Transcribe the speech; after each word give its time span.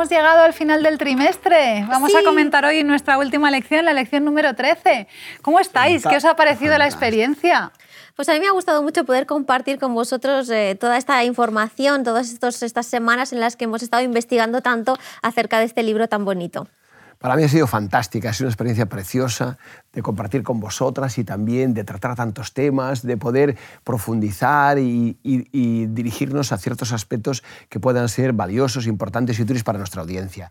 Hemos 0.00 0.08
llegado 0.08 0.40
al 0.40 0.54
final 0.54 0.82
del 0.82 0.96
trimestre. 0.96 1.84
Vamos 1.86 2.14
a 2.14 2.22
comentar 2.24 2.64
hoy 2.64 2.82
nuestra 2.84 3.18
última 3.18 3.50
lección, 3.50 3.84
la 3.84 3.92
lección 3.92 4.24
número 4.24 4.54
13. 4.54 5.06
¿Cómo 5.42 5.60
estáis? 5.60 6.06
¿Qué 6.06 6.16
os 6.16 6.24
ha 6.24 6.36
parecido 6.36 6.78
la 6.78 6.86
experiencia? 6.86 7.70
Pues 8.16 8.26
a 8.30 8.32
mí 8.32 8.40
me 8.40 8.46
ha 8.46 8.52
gustado 8.52 8.82
mucho 8.82 9.04
poder 9.04 9.26
compartir 9.26 9.78
con 9.78 9.92
vosotros 9.92 10.48
eh, 10.48 10.74
toda 10.80 10.96
esta 10.96 11.22
información, 11.24 12.02
todas 12.02 12.32
estas 12.32 12.86
semanas 12.86 13.34
en 13.34 13.40
las 13.40 13.56
que 13.56 13.64
hemos 13.64 13.82
estado 13.82 14.02
investigando 14.02 14.62
tanto 14.62 14.96
acerca 15.20 15.58
de 15.58 15.66
este 15.66 15.82
libro 15.82 16.08
tan 16.08 16.24
bonito. 16.24 16.66
Para 17.20 17.36
mí 17.36 17.42
ha 17.42 17.48
sido 17.50 17.66
fantástica, 17.66 18.30
ha 18.30 18.32
sido 18.32 18.46
una 18.46 18.52
experiencia 18.52 18.86
preciosa 18.86 19.58
de 19.92 20.00
compartir 20.00 20.42
con 20.42 20.58
vosotras 20.58 21.18
y 21.18 21.24
también 21.24 21.74
de 21.74 21.84
tratar 21.84 22.16
tantos 22.16 22.54
temas, 22.54 23.02
de 23.02 23.18
poder 23.18 23.58
profundizar 23.84 24.78
y, 24.78 25.18
dirigirnos 25.92 26.50
a 26.50 26.56
ciertos 26.56 26.92
aspectos 26.92 27.44
que 27.68 27.78
puedan 27.78 28.08
ser 28.08 28.32
valiosos, 28.32 28.86
importantes 28.86 29.38
y 29.38 29.42
útiles 29.42 29.64
para 29.64 29.76
nuestra 29.76 30.00
audiencia. 30.00 30.50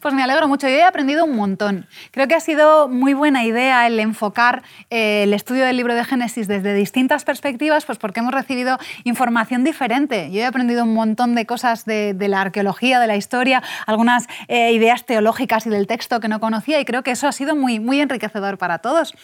Pues 0.00 0.14
me 0.14 0.22
alegro 0.22 0.48
mucho, 0.48 0.66
yo 0.66 0.74
he 0.74 0.82
aprendido 0.82 1.26
un 1.26 1.36
montón. 1.36 1.86
Creo 2.10 2.26
que 2.26 2.34
ha 2.34 2.40
sido 2.40 2.88
muy 2.88 3.12
buena 3.12 3.44
idea 3.44 3.86
el 3.86 4.00
enfocar 4.00 4.62
eh, 4.88 5.24
el 5.24 5.34
estudio 5.34 5.66
del 5.66 5.76
libro 5.76 5.94
de 5.94 6.04
Génesis 6.04 6.48
desde 6.48 6.72
distintas 6.72 7.24
perspectivas, 7.24 7.84
pues 7.84 7.98
porque 7.98 8.20
hemos 8.20 8.32
recibido 8.32 8.78
información 9.04 9.64
diferente. 9.64 10.30
Yo 10.30 10.40
he 10.40 10.46
aprendido 10.46 10.84
un 10.84 10.94
montón 10.94 11.34
de 11.34 11.44
cosas 11.44 11.84
de, 11.84 12.16
la 12.18 12.40
arqueología, 12.40 12.98
de 12.98 13.06
la 13.06 13.16
historia, 13.16 13.62
algunas 13.86 14.26
eh, 14.48 14.72
ideas 14.72 15.04
teológicas 15.04 15.66
y 15.66 15.70
del 15.70 15.86
texto 15.86 16.18
que 16.20 16.28
no 16.28 16.40
conocía 16.40 16.80
y 16.80 16.86
creo 16.86 17.02
que 17.02 17.10
eso 17.10 17.28
ha 17.28 17.32
sido 17.32 17.54
muy, 17.54 17.78
muy 17.78 18.00
enriquecedor 18.00 18.56
para 18.56 18.78
todos. 18.78 19.14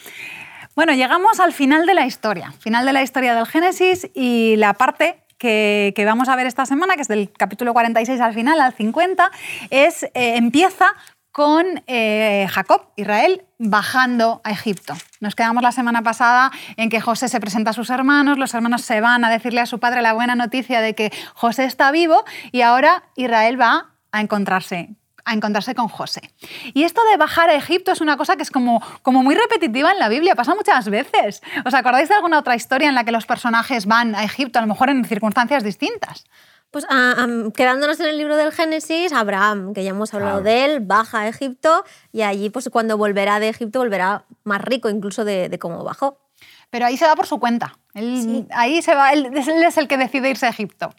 Bueno, 0.75 0.93
llegamos 0.93 1.39
al 1.39 1.53
final 1.53 1.87
de 1.87 1.95
la 1.95 2.05
historia, 2.05 2.51
final 2.59 2.85
de 2.85 2.93
la 2.93 3.01
historia 3.01 3.33
del 3.33 3.47
Génesis 3.47 4.09
y 4.13 4.57
la 4.57 4.73
parte 4.73 5.24
que, 5.37 6.03
vamos 6.05 6.29
a 6.29 6.35
ver 6.35 6.47
esta 6.47 6.65
semana, 6.65 6.95
que 6.95 7.01
es 7.01 7.07
del 7.07 7.31
capítulo 7.31 7.73
46 7.73 8.19
al 8.21 8.33
final, 8.33 8.59
al 8.59 8.73
50, 8.73 9.31
es, 9.69 10.03
eh, 10.03 10.37
empieza 10.37 10.87
con 11.31 11.83
eh, 11.87 12.47
Jacob, 12.49 12.93
Israel, 12.95 13.43
bajando 13.59 14.39
a 14.45 14.51
Egipto. 14.51 14.93
Nos 15.19 15.35
quedamos 15.35 15.63
la 15.63 15.73
semana 15.73 16.01
pasada 16.01 16.51
en 16.77 16.89
que 16.89 17.01
José 17.01 17.27
se 17.27 17.41
presenta 17.41 17.71
a 17.71 17.73
sus 17.73 17.89
hermanos, 17.89 18.37
los 18.37 18.53
hermanos 18.53 18.83
se 18.83 19.01
van 19.01 19.25
a 19.25 19.29
decirle 19.29 19.59
a 19.59 19.65
su 19.65 19.79
padre 19.79 20.01
la 20.01 20.13
buena 20.13 20.35
noticia 20.35 20.79
de 20.79 20.95
que 20.95 21.11
José 21.33 21.65
está 21.65 21.91
vivo 21.91 22.23
y 22.53 22.61
ahora 22.61 23.03
Israel 23.15 23.59
va 23.59 23.89
a 24.13 24.21
encontrarse 24.21 24.95
a 25.25 25.33
encontrarse 25.33 25.75
con 25.75 25.87
José. 25.87 26.21
Y 26.73 26.83
esto 26.83 27.01
de 27.11 27.17
bajar 27.17 27.49
a 27.49 27.55
Egipto 27.55 27.91
es 27.91 28.01
una 28.01 28.15
cosa 28.15 28.35
que 28.37 28.43
es 28.43 28.51
como, 28.51 28.81
como 29.01 29.23
muy 29.23 29.35
repetitiva 29.35 29.91
en 29.91 29.99
la 29.99 30.07
Biblia, 30.07 30.35
pasa 30.35 30.55
muchas 30.55 30.87
veces. 30.89 31.41
¿Os 31.65 31.73
acordáis 31.73 32.09
de 32.09 32.15
alguna 32.15 32.39
otra 32.39 32.55
historia 32.55 32.87
en 32.87 32.95
la 32.95 33.03
que 33.03 33.11
los 33.11 33.25
personajes 33.25 33.87
van 33.87 34.15
a 34.15 34.23
Egipto, 34.23 34.59
a 34.59 34.61
lo 34.61 34.67
mejor 34.67 34.89
en 34.89 35.03
circunstancias 35.03 35.63
distintas? 35.63 36.25
Pues 36.71 36.85
ah, 36.89 37.27
quedándonos 37.55 37.99
en 38.01 38.07
el 38.07 38.17
libro 38.17 38.35
del 38.35 38.51
Génesis, 38.51 39.13
Abraham, 39.13 39.73
que 39.73 39.83
ya 39.83 39.91
hemos 39.91 40.13
hablado 40.13 40.41
de 40.41 40.65
él, 40.65 40.79
baja 40.81 41.21
a 41.21 41.27
Egipto 41.27 41.85
y 42.11 42.21
allí 42.23 42.49
pues 42.49 42.69
cuando 42.69 42.97
volverá 42.97 43.39
de 43.39 43.49
Egipto 43.49 43.79
volverá 43.79 44.25
más 44.43 44.61
rico 44.61 44.89
incluso 44.89 45.23
de, 45.23 45.57
cómo 45.59 45.83
bajó. 45.83 46.19
Pero 46.69 46.85
ahí 46.85 46.97
se 46.97 47.05
va 47.05 47.15
por 47.15 47.27
su 47.27 47.39
cuenta. 47.39 47.77
Ahí 47.93 48.81
se 48.81 48.93
va, 48.93 49.13
él 49.13 49.31
es 49.37 49.77
el 49.77 49.87
que 49.87 49.97
decide 49.97 50.29
irse 50.29 50.47
a 50.47 50.49
Egipto. 50.49 50.89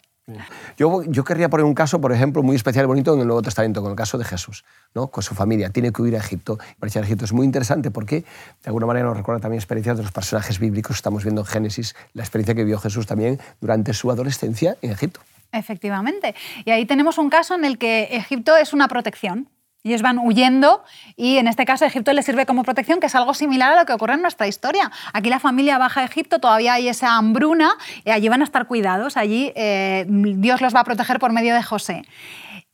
Yo, 0.77 1.03
yo 1.03 1.23
querría 1.23 1.47
poner 1.49 1.65
un 1.65 1.73
caso, 1.73 2.01
por 2.01 2.11
ejemplo, 2.11 2.43
muy 2.43 2.57
especial 2.57 2.83
y 2.83 2.87
bonito 2.87 3.13
en 3.13 3.21
el 3.21 3.27
Nuevo 3.27 3.41
Testamento, 3.41 3.81
con 3.81 3.91
el 3.91 3.95
caso 3.95 4.17
de 4.17 4.25
Jesús, 4.25 4.65
¿no? 4.93 5.07
con 5.07 5.23
su 5.23 5.33
familia. 5.35 5.69
Tiene 5.69 5.93
que 5.93 6.01
huir 6.01 6.15
a 6.15 6.19
Egipto. 6.19 6.57
Marchar 6.81 7.03
a 7.03 7.05
Egipto 7.05 7.23
es 7.23 7.31
muy 7.31 7.45
interesante 7.45 7.91
porque, 7.91 8.21
de 8.21 8.25
alguna 8.65 8.85
manera, 8.85 9.05
nos 9.05 9.15
recuerda 9.15 9.39
también 9.39 9.59
experiencias 9.59 9.95
de 9.95 10.03
los 10.03 10.11
personajes 10.11 10.59
bíblicos. 10.59 10.97
Estamos 10.97 11.23
viendo 11.23 11.41
en 11.41 11.47
Génesis 11.47 11.95
la 12.13 12.23
experiencia 12.23 12.53
que 12.55 12.63
vivió 12.63 12.77
Jesús 12.77 13.07
también 13.07 13.39
durante 13.61 13.93
su 13.93 14.11
adolescencia 14.11 14.75
en 14.81 14.91
Egipto. 14.91 15.21
Efectivamente. 15.53 16.35
Y 16.65 16.71
ahí 16.71 16.85
tenemos 16.85 17.17
un 17.17 17.29
caso 17.29 17.55
en 17.55 17.63
el 17.63 17.77
que 17.77 18.09
Egipto 18.11 18.57
es 18.57 18.73
una 18.73 18.89
protección. 18.89 19.47
Ellos 19.87 20.01
van 20.01 20.19
huyendo 20.19 20.83
y 21.15 21.37
en 21.37 21.47
este 21.47 21.65
caso 21.65 21.85
Egipto 21.85 22.11
les 22.11 22.25
sirve 22.25 22.45
como 22.45 22.63
protección, 22.63 22.99
que 22.99 23.07
es 23.07 23.15
algo 23.15 23.33
similar 23.33 23.71
a 23.71 23.79
lo 23.79 23.85
que 23.85 23.93
ocurre 23.93 24.15
en 24.15 24.21
nuestra 24.21 24.45
historia. 24.47 24.91
Aquí 25.13 25.29
la 25.29 25.39
familia 25.39 25.77
baja 25.77 26.01
a 26.01 26.03
Egipto, 26.03 26.39
todavía 26.39 26.73
hay 26.73 26.89
esa 26.89 27.15
hambruna, 27.15 27.71
y 28.03 28.11
allí 28.11 28.27
van 28.27 28.41
a 28.41 28.43
estar 28.43 28.67
cuidados, 28.67 29.15
allí 29.15 29.53
eh, 29.55 30.05
Dios 30.07 30.59
los 30.61 30.75
va 30.75 30.81
a 30.81 30.83
proteger 30.83 31.19
por 31.19 31.31
medio 31.31 31.55
de 31.55 31.63
José. 31.63 32.03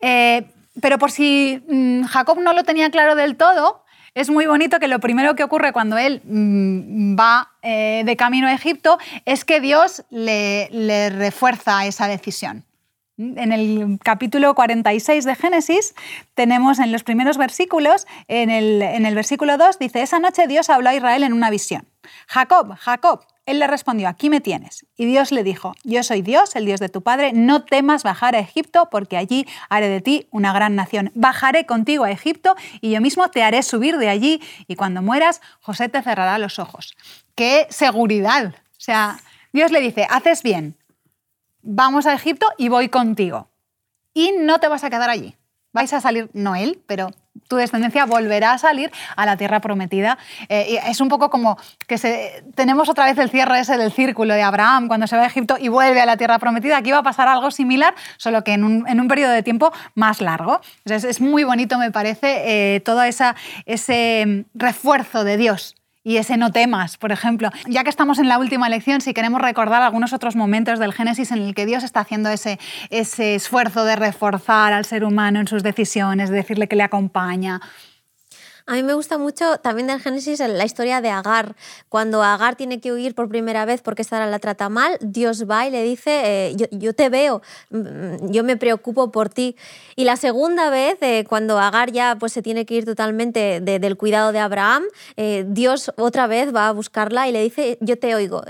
Eh, 0.01 0.45
pero 0.81 0.97
por 0.97 1.11
si 1.11 1.61
mm, 1.67 2.03
Jacob 2.05 2.39
no 2.39 2.53
lo 2.53 2.63
tenía 2.63 2.89
claro 2.89 3.15
del 3.15 3.37
todo, 3.37 3.83
es 4.15 4.29
muy 4.29 4.47
bonito 4.47 4.79
que 4.79 4.87
lo 4.87 4.99
primero 4.99 5.35
que 5.35 5.43
ocurre 5.43 5.71
cuando 5.71 5.97
él 5.99 6.21
mm, 6.23 7.15
va 7.15 7.51
eh, 7.61 8.01
de 8.05 8.15
camino 8.17 8.47
a 8.47 8.53
Egipto 8.53 8.97
es 9.25 9.45
que 9.45 9.59
Dios 9.59 10.03
le 10.09 11.09
refuerza 11.11 11.85
esa 11.85 12.07
decisión. 12.07 12.65
En 13.17 13.51
el 13.51 13.99
capítulo 14.03 14.55
46 14.55 15.25
de 15.25 15.35
Génesis 15.35 15.93
tenemos 16.33 16.79
en 16.79 16.91
los 16.91 17.03
primeros 17.03 17.37
versículos, 17.37 18.07
en 18.27 18.49
el, 18.49 18.81
en 18.81 19.05
el 19.05 19.13
versículo 19.13 19.57
2 19.57 19.77
dice, 19.77 20.01
esa 20.01 20.17
noche 20.17 20.47
Dios 20.47 20.71
habló 20.71 20.89
a 20.89 20.95
Israel 20.95 21.23
en 21.23 21.33
una 21.33 21.51
visión. 21.51 21.87
Jacob, 22.27 22.75
Jacob, 22.75 23.21
él 23.45 23.59
le 23.59 23.67
respondió, 23.67 24.07
aquí 24.07 24.31
me 24.31 24.41
tienes. 24.41 24.87
Y 24.97 25.05
Dios 25.05 25.31
le 25.31 25.43
dijo, 25.43 25.73
yo 25.83 26.01
soy 26.01 26.23
Dios, 26.23 26.55
el 26.55 26.65
Dios 26.65 26.79
de 26.79 26.89
tu 26.89 27.03
Padre, 27.03 27.33
no 27.33 27.65
temas 27.65 28.01
bajar 28.01 28.35
a 28.35 28.39
Egipto, 28.39 28.87
porque 28.89 29.17
allí 29.17 29.45
haré 29.69 29.89
de 29.89 30.01
ti 30.01 30.27
una 30.31 30.51
gran 30.51 30.75
nación. 30.75 31.11
Bajaré 31.13 31.67
contigo 31.67 32.05
a 32.05 32.11
Egipto 32.11 32.55
y 32.81 32.91
yo 32.91 33.01
mismo 33.01 33.29
te 33.29 33.43
haré 33.43 33.61
subir 33.61 33.97
de 33.97 34.09
allí, 34.09 34.41
y 34.67 34.75
cuando 34.75 35.03
mueras, 35.03 35.39
José 35.59 35.87
te 35.87 36.01
cerrará 36.01 36.39
los 36.39 36.57
ojos. 36.57 36.95
¡Qué 37.35 37.67
seguridad! 37.69 38.55
O 38.55 38.81
sea, 38.81 39.19
Dios 39.51 39.71
le 39.71 39.81
dice, 39.81 40.07
haces 40.09 40.41
bien, 40.41 40.75
vamos 41.63 42.05
a 42.05 42.13
Egipto 42.13 42.45
y 42.57 42.69
voy 42.69 42.89
contigo. 42.89 43.49
Y 44.13 44.33
no 44.37 44.59
te 44.59 44.67
vas 44.67 44.83
a 44.83 44.91
quedar 44.91 45.09
allí. 45.09 45.35
Vais 45.71 45.91
a 45.91 45.99
salir, 45.99 46.29
no 46.33 46.55
él, 46.55 46.83
pero 46.85 47.09
tu 47.47 47.55
descendencia 47.55 48.05
volverá 48.05 48.53
a 48.53 48.57
salir 48.59 48.91
a 49.15 49.25
la 49.25 49.37
tierra 49.37 49.59
prometida. 49.59 50.19
Eh, 50.49 50.79
es 50.85 51.01
un 51.01 51.09
poco 51.09 51.31
como 51.31 51.57
que 51.87 52.43
tenemos 52.53 52.89
otra 52.89 53.05
vez 53.05 53.17
el 53.17 53.31
cierre 53.31 53.59
ese 53.59 53.77
del 53.77 53.91
círculo 53.91 54.35
de 54.35 54.43
Abraham 54.43 54.87
cuando 54.87 55.07
se 55.07 55.15
va 55.15 55.23
a 55.23 55.25
Egipto 55.25 55.57
y 55.59 55.69
vuelve 55.69 55.99
a 55.99 56.05
la 56.05 56.15
tierra 56.15 56.37
prometida. 56.37 56.77
Aquí 56.77 56.91
va 56.91 56.99
a 56.99 57.03
pasar 57.03 57.27
algo 57.27 57.49
similar, 57.49 57.95
solo 58.17 58.43
que 58.43 58.53
en 58.53 58.63
un, 58.63 59.07
periodo 59.07 59.31
de 59.31 59.41
tiempo 59.41 59.73
más 59.95 60.21
largo. 60.21 60.61
es, 60.85 61.21
muy 61.21 61.43
bonito, 61.43 61.79
me 61.79 61.91
parece, 61.91 62.75
eh, 62.75 62.79
todo 62.81 63.01
esa, 63.01 63.35
ese 63.65 64.45
refuerzo 64.53 65.23
de 65.23 65.37
Dios 65.37 65.75
y 66.03 66.17
ese 66.17 66.37
no 66.37 66.51
temas, 66.51 66.97
por 66.97 67.11
ejemplo. 67.11 67.49
Ya 67.67 67.83
que 67.83 67.89
estamos 67.89 68.19
en 68.19 68.27
la 68.27 68.37
última 68.37 68.69
lección, 68.69 69.01
si 69.01 69.13
queremos 69.13 69.41
recordar 69.41 69.81
algunos 69.81 70.13
otros 70.13 70.35
momentos 70.35 70.79
del 70.79 70.93
Génesis 70.93 71.31
en 71.31 71.41
el 71.41 71.55
que 71.55 71.65
Dios 71.65 71.83
está 71.83 72.01
haciendo 72.01 72.29
ese, 72.29 72.59
ese 72.89 73.35
esfuerzo 73.35 73.85
de 73.85 73.95
reforzar 73.95 74.73
al 74.73 74.85
ser 74.85 75.03
humano 75.03 75.39
en 75.39 75.47
sus 75.47 75.63
decisiones, 75.63 76.29
de 76.29 76.37
decirle 76.37 76.67
que 76.67 76.75
le 76.75 76.83
acompaña, 76.83 77.61
a 78.65 78.75
mí 78.75 78.83
me 78.83 78.93
gusta 78.93 79.17
mucho 79.17 79.57
también 79.57 79.87
del 79.87 79.99
Génesis 79.99 80.39
la 80.39 80.63
historia 80.63 81.01
de 81.01 81.09
Agar. 81.09 81.55
Cuando 81.89 82.23
Agar 82.23 82.55
tiene 82.55 82.79
que 82.79 82.93
huir 82.93 83.13
por 83.13 83.27
primera 83.27 83.65
vez 83.65 83.81
porque 83.81 84.05
Sara 84.05 84.25
la 84.25 84.39
trata 84.39 84.69
mal, 84.69 84.97
Dios 85.01 85.49
va 85.49 85.67
y 85.67 85.71
le 85.71 85.83
dice, 85.83 86.51
eh, 86.51 86.55
yo, 86.71 86.93
te 86.93 87.09
veo, 87.09 87.41
mm, 87.71 88.31
yo 88.31 88.43
me 88.43 88.55
preocupo 88.55 89.11
por 89.11 89.27
ti. 89.27 89.57
Y 89.97 90.05
la 90.05 90.15
segunda 90.15 90.69
vez, 90.69 90.97
eh, 91.01 91.25
cuando 91.27 91.59
Agar 91.59 91.91
ya 91.91 92.15
pues, 92.17 92.31
se 92.31 92.41
tiene 92.41 92.65
que 92.65 92.75
ir 92.75 92.85
totalmente 92.85 93.59
del 93.59 93.97
cuidado 93.97 94.31
de 94.31 94.39
Abraham, 94.39 94.83
eh, 95.17 95.43
Dios 95.47 95.91
otra 95.97 96.27
vez 96.27 96.55
va 96.55 96.69
a 96.69 96.71
buscarla 96.71 97.27
y 97.27 97.33
le 97.33 97.43
dice, 97.43 97.77
yo 97.81 97.99
te 97.99 98.15
oigo. 98.15 98.43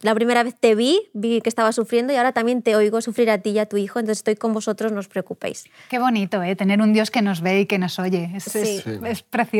la 0.00 0.14
primera 0.14 0.42
vez 0.42 0.56
te 0.58 0.74
vi, 0.74 1.08
vi 1.12 1.40
que 1.40 1.48
estaba 1.48 1.72
sufriendo 1.72 2.12
y 2.12 2.16
ahora 2.16 2.32
también 2.32 2.62
te 2.62 2.74
oigo 2.74 3.00
sufrir 3.00 3.30
a 3.30 3.38
ti 3.38 3.50
y 3.50 3.58
a 3.60 3.66
tu 3.66 3.76
hijo, 3.76 4.00
entonces 4.00 4.18
estoy 4.18 4.34
con 4.34 4.52
vosotros, 4.52 4.90
no 4.90 4.98
os 4.98 5.08
preocupéis. 5.08 5.64
Qué 5.88 5.98
bonito, 5.98 6.42
¿eh? 6.42 6.56
tener 6.56 6.80
un 6.80 6.92
Dios 6.92 7.10
que 7.10 7.22
nos 7.22 7.40
ve 7.40 7.60
y 7.60 7.66
que 7.66 7.78
nos 7.78 7.98
oye. 7.98 8.30
Es, 8.34 8.54
es 8.54 9.22
precioso. 9.22 9.51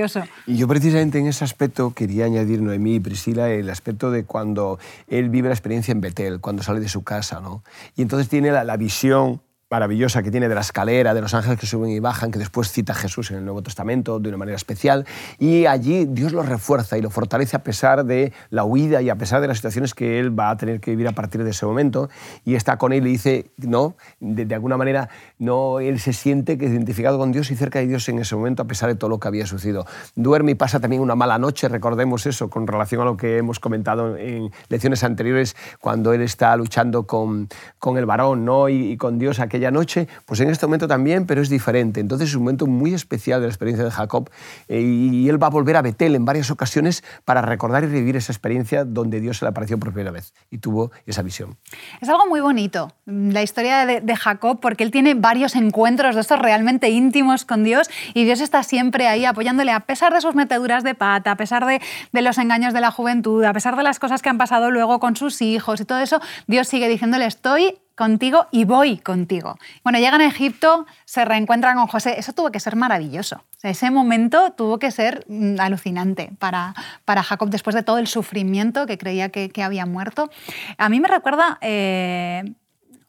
Y 0.46 0.56
yo 0.56 0.66
precisamente 0.66 1.18
en 1.18 1.26
ese 1.26 1.44
aspecto 1.44 1.92
quería 1.92 2.24
añadir, 2.24 2.62
Noemí 2.62 2.96
y 2.96 3.00
Priscila, 3.00 3.50
el 3.50 3.68
aspecto 3.68 4.10
de 4.10 4.24
cuando 4.24 4.78
él 5.06 5.28
vive 5.28 5.48
la 5.48 5.54
experiencia 5.54 5.92
en 5.92 6.00
Betel, 6.00 6.40
cuando 6.40 6.62
sale 6.62 6.80
de 6.80 6.88
su 6.88 7.02
casa, 7.02 7.40
¿no? 7.40 7.62
Y 7.96 8.02
entonces 8.02 8.28
tiene 8.28 8.50
la, 8.50 8.76
visión 8.76 9.42
maravillosa 9.72 10.22
que 10.22 10.30
tiene 10.30 10.50
de 10.50 10.54
la 10.54 10.60
escalera, 10.60 11.14
de 11.14 11.22
los 11.22 11.32
ángeles 11.32 11.58
que 11.58 11.66
suben 11.66 11.90
y 11.90 11.98
bajan, 11.98 12.30
que 12.30 12.38
después 12.38 12.70
cita 12.70 12.92
Jesús 12.92 13.30
en 13.30 13.38
el 13.38 13.44
Nuevo 13.46 13.62
Testamento 13.62 14.20
de 14.20 14.28
una 14.28 14.36
manera 14.36 14.54
especial. 14.54 15.06
Y 15.38 15.64
allí 15.64 16.04
Dios 16.04 16.34
lo 16.34 16.42
refuerza 16.42 16.98
y 16.98 17.00
lo 17.00 17.08
fortalece 17.08 17.56
a 17.56 17.62
pesar 17.62 18.04
de 18.04 18.34
la 18.50 18.64
huida 18.64 19.00
y 19.00 19.08
a 19.08 19.16
pesar 19.16 19.40
de 19.40 19.48
las 19.48 19.56
situaciones 19.56 19.94
que 19.94 20.20
él 20.20 20.38
va 20.38 20.50
a 20.50 20.58
tener 20.58 20.78
que 20.78 20.90
vivir 20.90 21.08
a 21.08 21.12
partir 21.12 21.42
de 21.42 21.50
ese 21.50 21.64
momento. 21.64 22.10
Y 22.44 22.54
está 22.54 22.76
con 22.76 22.92
él 22.92 22.98
y 22.98 23.00
le 23.00 23.08
dice, 23.08 23.50
no, 23.56 23.96
de, 24.20 24.54
alguna 24.54 24.76
manera, 24.76 25.08
no, 25.38 25.80
él 25.80 25.98
se 26.00 26.12
siente 26.12 26.58
que 26.58 26.66
identificado 26.66 27.18
con 27.18 27.32
Dios 27.32 27.50
y 27.50 27.56
cerca 27.56 27.78
de 27.78 27.86
Dios 27.86 28.06
en 28.10 28.18
ese 28.18 28.36
momento, 28.36 28.62
a 28.62 28.66
pesar 28.66 28.90
de 28.90 28.94
todo 28.94 29.08
lo 29.08 29.20
que 29.20 29.28
había 29.28 29.46
sucedido. 29.46 29.86
Duerme 30.14 30.52
y 30.52 30.54
pasa 30.54 30.80
también 30.80 31.00
una 31.00 31.14
mala 31.14 31.38
noche, 31.38 31.68
recordemos 31.68 32.26
eso, 32.26 32.50
con 32.50 32.66
relación 32.66 33.00
a 33.00 33.04
lo 33.06 33.16
que 33.16 33.38
hemos 33.38 33.58
comentado 33.58 34.18
en 34.18 34.50
lecciones 34.68 35.02
anteriores, 35.02 35.56
cuando 35.80 36.12
él 36.12 36.20
está 36.20 36.54
luchando 36.58 37.06
con, 37.06 37.48
con 37.78 37.96
el 37.96 38.04
varón 38.04 38.44
¿no? 38.44 38.68
y, 38.68 38.92
y 38.92 38.96
con 38.98 39.18
Dios, 39.18 39.40
aquella 39.40 39.61
aquella 39.62 39.70
noche, 39.70 40.08
pues 40.26 40.40
en 40.40 40.50
este 40.50 40.66
momento 40.66 40.88
también, 40.88 41.26
pero 41.26 41.40
es 41.40 41.48
diferente. 41.48 42.00
Entonces 42.00 42.30
es 42.30 42.34
un 42.34 42.42
momento 42.42 42.66
muy 42.66 42.94
especial 42.94 43.40
de 43.40 43.46
la 43.46 43.52
experiencia 43.52 43.84
de 43.84 43.90
Jacob 43.90 44.30
eh, 44.68 44.80
y 44.80 45.28
él 45.28 45.40
va 45.40 45.46
a 45.46 45.50
volver 45.50 45.76
a 45.76 45.82
Betel 45.82 46.14
en 46.16 46.24
varias 46.24 46.50
ocasiones 46.50 47.04
para 47.24 47.42
recordar 47.42 47.84
y 47.84 47.86
revivir 47.86 48.16
esa 48.16 48.32
experiencia 48.32 48.84
donde 48.84 49.20
Dios 49.20 49.38
se 49.38 49.44
le 49.44 49.50
apareció 49.50 49.78
por 49.78 49.92
primera 49.92 50.10
vez 50.10 50.34
y 50.50 50.58
tuvo 50.58 50.90
esa 51.06 51.22
visión. 51.22 51.56
Es 52.00 52.08
algo 52.08 52.26
muy 52.26 52.40
bonito, 52.40 52.88
la 53.06 53.42
historia 53.42 53.86
de, 53.86 54.16
Jacob, 54.16 54.60
porque 54.60 54.84
él 54.84 54.90
tiene 54.90 55.14
varios 55.14 55.56
encuentros 55.56 56.14
de 56.14 56.20
estos 56.20 56.38
realmente 56.38 56.90
íntimos 56.90 57.44
con 57.44 57.64
Dios 57.64 57.88
y 58.14 58.24
Dios 58.24 58.40
está 58.40 58.62
siempre 58.62 59.08
ahí 59.08 59.24
apoyándole 59.24 59.72
a 59.72 59.80
pesar 59.80 60.12
de 60.12 60.20
sus 60.20 60.34
meteduras 60.34 60.84
de 60.84 60.94
pata, 60.94 61.32
a 61.32 61.36
pesar 61.36 61.64
de 61.64 62.22
los 62.22 62.38
engaños 62.38 62.74
de 62.74 62.80
la 62.80 62.90
juventud, 62.90 63.44
a 63.44 63.52
pesar 63.52 63.76
de 63.76 63.82
las 63.82 63.98
cosas 63.98 64.22
que 64.22 64.28
han 64.28 64.38
pasado 64.38 64.70
luego 64.70 65.00
con 65.00 65.16
sus 65.16 65.40
hijos 65.40 65.80
y 65.80 65.84
todo 65.84 66.00
eso, 66.00 66.20
Dios 66.46 66.68
sigue 66.68 66.88
diciéndole 66.88 67.26
estoy 67.26 67.78
contigo 67.94 68.46
y 68.50 68.64
voy 68.64 68.98
contigo. 68.98 69.58
Bueno, 69.84 69.98
llegan 69.98 70.20
a 70.20 70.26
Egipto, 70.26 70.86
se 71.04 71.24
reencuentran 71.24 71.76
con 71.76 71.86
José. 71.86 72.18
Eso 72.18 72.32
tuvo 72.32 72.50
que 72.50 72.60
ser 72.60 72.76
maravilloso. 72.76 73.44
ese 73.62 73.90
momento 73.90 74.52
tuvo 74.52 74.78
que 74.78 74.90
ser 74.90 75.24
mm, 75.28 75.60
alucinante 75.60 76.30
para, 76.38 76.74
para 77.04 77.22
Jacob 77.22 77.50
después 77.50 77.74
de 77.74 77.82
todo 77.82 77.98
el 77.98 78.06
sufrimiento 78.06 78.86
que 78.86 78.98
creía 78.98 79.28
que, 79.30 79.62
había 79.62 79.86
muerto. 79.86 80.30
A 80.78 80.88
mí 80.88 80.98
me 80.98 81.08
recuerda 81.08 81.58
eh, 81.60 82.42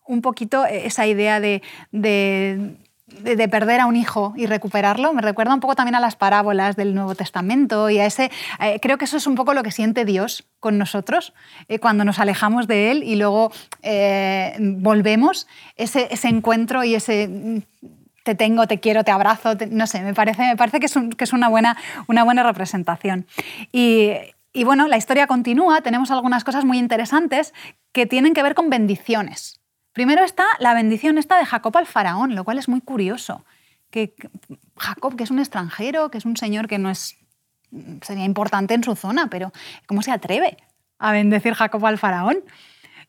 un 0.06 0.22
poquito 0.22 0.66
esa 0.66 1.08
idea 1.08 1.40
de, 1.40 1.64
de 1.92 2.78
de, 3.22 3.48
perder 3.48 3.80
a 3.80 3.86
un 3.86 3.96
hijo 3.96 4.34
y 4.36 4.46
recuperarlo 4.46 5.14
me 5.14 5.22
recuerda 5.22 5.54
un 5.54 5.60
poco 5.60 5.76
también 5.76 5.96
a 5.96 6.00
las 6.00 6.16
parábolas 6.16 6.76
del 6.76 6.96
Nuevo 6.96 7.16
Testamento 7.16 7.90
y 7.90 8.00
a 8.00 8.06
ese 8.06 8.32
eh, 8.60 8.80
creo 8.82 8.98
que 8.98 9.06
eso 9.06 9.18
es 9.18 9.28
un 9.28 9.36
poco 9.36 9.54
lo 9.54 9.64
que 9.64 9.72
siente 9.72 10.06
Dios 10.06 10.46
con 10.60 10.78
nosotros 10.78 11.34
eh, 11.68 11.80
cuando 11.80 12.06
nos 12.06 12.20
alejamos 12.20 12.68
de 12.68 12.92
él 12.92 13.04
y 13.04 13.16
luego 13.16 13.52
eh, 13.82 14.56
volvemos 14.60 15.48
ese, 15.76 16.08
ese, 16.12 16.28
encuentro 16.28 16.84
y 16.84 16.96
ese 16.96 17.28
mm, 17.28 17.60
te 18.24 18.36
tengo, 18.36 18.68
te 18.68 18.80
quiero, 18.80 19.04
te 19.04 19.12
abrazo, 19.12 19.56
no 19.70 19.86
sé, 19.86 20.02
me 20.02 20.14
parece, 20.14 20.44
me 20.44 20.56
parece 20.56 20.80
que 20.80 20.86
es, 20.86 21.34
una, 21.34 21.50
buena, 21.50 21.76
una 22.08 22.24
buena 22.24 22.42
representación. 22.42 23.28
Y 24.54 24.64
bueno, 24.66 24.88
la 24.88 24.98
historia 24.98 25.26
continúa, 25.26 25.82
tenemos 25.82 26.12
algunas 26.12 26.44
cosas 26.44 26.64
muy 26.64 26.78
interesantes 26.78 27.54
que 27.92 28.06
tienen 28.06 28.36
que 28.36 28.44
ver 28.44 28.54
con 28.54 28.70
bendiciones. 28.70 29.60
Primero 29.94 30.24
está 30.24 30.46
la 30.60 30.74
bendición 30.74 31.18
esta 31.18 31.38
de 31.38 31.46
Jacob 31.46 31.78
al 31.78 31.86
faraón, 31.86 32.36
lo 32.36 32.44
cual 32.44 32.58
es 32.58 32.68
muy 32.68 32.82
curioso. 32.82 33.46
Que 33.90 34.16
Jacob, 34.78 35.16
que 35.16 35.24
es 35.24 35.32
un 35.32 35.40
extranjero, 35.40 36.10
que 36.10 36.18
es 36.18 36.26
un 36.26 36.36
señor 36.36 36.68
que 36.68 36.80
no 36.80 36.90
es 36.90 37.18
sería 38.02 38.26
importante 38.26 38.74
en 38.74 38.84
su 38.84 38.96
zona, 38.96 39.28
pero 39.28 39.52
¿cómo 39.88 40.02
se 40.02 40.12
atreve 40.12 40.58
a 41.00 41.12
bendecir 41.12 41.54
Jacob 41.54 41.86
al 41.86 41.98
faraón? 41.98 42.38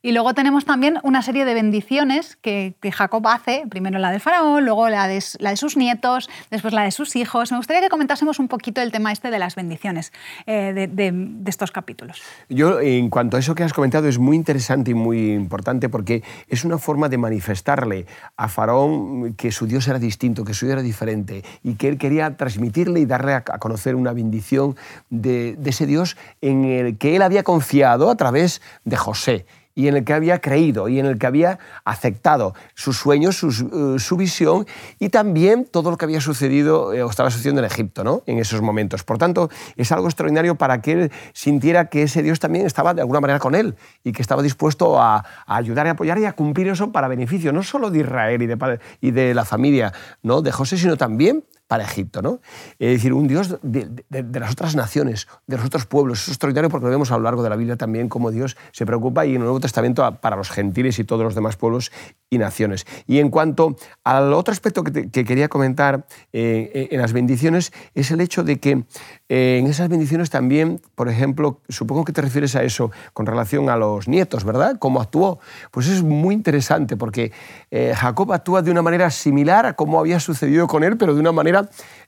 Y 0.05 0.11
luego 0.11 0.35
tenemos 0.35 0.65
también 0.65 0.99
una 1.01 1.23
serie 1.23 1.45
de 1.45 1.55
bendiciones 1.55 2.35
que, 2.35 2.75
Jacob 2.93 3.27
hace, 3.27 3.63
primero 3.67 3.97
la 3.97 4.11
del 4.11 4.21
faraón, 4.21 4.63
luego 4.63 4.87
la 4.87 5.07
de, 5.07 5.19
sus 5.19 5.77
nietos, 5.77 6.29
después 6.51 6.75
la 6.75 6.83
de 6.83 6.91
sus 6.91 7.15
hijos. 7.15 7.51
Me 7.51 7.57
gustaría 7.57 7.81
que 7.81 7.89
comentásemos 7.89 8.37
un 8.37 8.47
poquito 8.47 8.81
el 8.81 8.91
tema 8.91 9.11
este 9.11 9.31
de 9.31 9.39
las 9.39 9.55
bendiciones 9.55 10.13
eh, 10.45 10.87
de, 10.91 11.41
estos 11.47 11.71
capítulos. 11.71 12.21
Yo, 12.49 12.81
en 12.81 13.09
cuanto 13.09 13.35
a 13.35 13.39
eso 13.39 13.55
que 13.55 13.63
has 13.63 13.73
comentado, 13.73 14.07
es 14.07 14.19
muy 14.19 14.35
interesante 14.35 14.91
y 14.91 14.93
muy 14.93 15.31
importante 15.33 15.89
porque 15.89 16.21
es 16.49 16.63
una 16.65 16.77
forma 16.77 17.09
de 17.09 17.17
manifestarle 17.17 18.05
a 18.37 18.47
Faraón 18.47 19.33
que 19.33 19.51
su 19.51 19.65
Dios 19.65 19.87
era 19.87 19.97
distinto, 19.97 20.45
que 20.45 20.53
su 20.53 20.67
Dios 20.67 20.73
era 20.73 20.83
diferente 20.83 21.43
y 21.63 21.77
que 21.77 21.87
él 21.87 21.97
quería 21.97 22.37
transmitirle 22.37 22.99
y 22.99 23.07
darle 23.07 23.33
a, 23.33 23.37
a 23.37 23.57
conocer 23.57 23.95
una 23.95 24.13
bendición 24.13 24.75
de, 25.09 25.55
de 25.57 25.69
ese 25.71 25.87
Dios 25.87 26.15
en 26.41 26.65
el 26.65 26.99
que 26.99 27.15
él 27.15 27.23
había 27.23 27.41
confiado 27.41 28.11
a 28.11 28.15
través 28.15 28.61
de 28.83 28.97
José 28.97 29.47
y 29.75 29.89
en 29.89 29.97
el 29.97 30.05
que 30.05 30.13
había 30.13 30.39
creído 30.39 30.87
y 30.87 30.99
en 30.99 31.05
el 31.05 31.19
que 31.19 31.27
había 31.27 31.59
aceptado 31.83 32.55
sus 32.73 32.97
sueños, 32.97 33.43
eh, 33.43 33.99
su 33.99 34.17
visión 34.17 34.65
y 34.99 35.09
también 35.09 35.65
todo 35.65 35.91
lo 35.91 35.97
que 35.97 36.05
había 36.05 36.21
sucedido 36.21 36.93
eh, 36.93 37.03
o 37.03 37.09
estaba 37.09 37.29
sucediendo 37.29 37.59
en 37.59 37.65
Egipto 37.65 38.03
¿no? 38.03 38.23
en 38.25 38.39
esos 38.39 38.61
momentos. 38.61 39.03
Por 39.03 39.17
tanto, 39.17 39.49
es 39.75 39.91
algo 39.91 40.07
extraordinario 40.07 40.55
para 40.55 40.81
que 40.81 40.91
él 40.93 41.11
sintiera 41.33 41.89
que 41.89 42.03
ese 42.03 42.23
Dios 42.23 42.39
también 42.39 42.65
estaba 42.65 42.93
de 42.93 43.01
alguna 43.01 43.19
manera 43.19 43.39
con 43.39 43.53
él 43.53 43.75
y 44.03 44.13
que 44.13 44.21
estaba 44.21 44.41
dispuesto 44.41 44.99
a, 44.99 45.25
ayudar 45.45 45.85
y 45.87 45.89
apoyar 45.89 46.17
y 46.19 46.25
a 46.25 46.33
cumplir 46.33 46.69
eso 46.69 46.91
para 46.91 47.07
beneficio 47.07 47.51
no 47.51 47.61
solo 47.61 47.91
de 47.91 47.99
Israel 47.99 48.41
y 48.41 48.47
de, 48.47 48.79
y 49.01 49.11
de 49.11 49.33
la 49.33 49.43
familia 49.43 49.91
¿no? 50.23 50.41
de 50.41 50.51
José, 50.51 50.77
sino 50.77 50.95
también 50.95 51.43
para 51.67 51.83
Egipto. 51.83 52.21
¿no? 52.21 52.39
Es 52.79 52.91
decir, 52.91 53.13
un 53.13 53.27
Dios 53.27 53.57
de, 53.61 54.03
las 54.33 54.51
otras 54.51 54.75
naciones, 54.75 55.27
de 55.47 55.57
los 55.57 55.65
otros 55.65 55.85
pueblos. 55.85 56.23
Es 56.23 56.29
extraordinario 56.29 56.69
porque 56.69 56.85
lo 56.85 56.91
vemos 56.91 57.11
a 57.11 57.17
lo 57.17 57.23
largo 57.23 57.43
de 57.43 57.49
la 57.49 57.55
Biblia 57.55 57.75
también 57.75 58.09
cómo 58.09 58.31
Dios 58.31 58.57
se 58.71 58.85
preocupa 58.85 59.25
y 59.25 59.29
en 59.29 59.35
el 59.37 59.41
Nuevo 59.41 59.59
Testamento 59.59 60.09
para 60.21 60.35
los 60.35 60.49
gentiles 60.49 60.99
y 60.99 61.03
todos 61.03 61.23
los 61.23 61.35
demás 61.35 61.55
pueblos 61.57 61.91
y 62.29 62.37
naciones. 62.37 62.85
Y 63.07 63.19
en 63.19 63.29
cuanto 63.29 63.75
al 64.03 64.33
otro 64.33 64.51
aspecto 64.51 64.83
que, 64.83 65.09
quería 65.09 65.47
comentar 65.47 66.05
eh, 66.33 66.89
en 66.91 67.01
las 67.01 67.13
bendiciones 67.13 67.71
es 67.93 68.11
el 68.11 68.21
hecho 68.21 68.43
de 68.43 68.59
que 68.59 68.83
eh, 69.29 69.57
en 69.59 69.67
esas 69.67 69.89
bendiciones 69.89 70.29
también, 70.29 70.81
por 70.95 71.09
ejemplo, 71.09 71.61
supongo 71.69 72.05
que 72.05 72.13
te 72.13 72.21
refieres 72.21 72.55
a 72.55 72.63
eso 72.63 72.91
con 73.13 73.25
relación 73.25 73.69
a 73.69 73.75
los 73.75 74.07
nietos, 74.07 74.43
¿verdad? 74.43 74.77
¿Cómo 74.79 75.01
actuó? 75.01 75.39
Pues 75.71 75.87
es 75.87 76.03
muy 76.03 76.35
interesante 76.35 76.97
porque 76.97 77.31
eh, 77.71 77.93
Jacob 77.95 78.31
actúa 78.33 78.61
de 78.61 78.71
una 78.71 78.81
manera 78.81 79.09
similar 79.09 79.65
a 79.65 79.73
cómo 79.73 79.99
había 79.99 80.19
sucedido 80.19 80.67
con 80.67 80.83
él, 80.83 80.97
pero 80.97 81.13
de 81.13 81.19
una 81.19 81.31
manera 81.31 81.54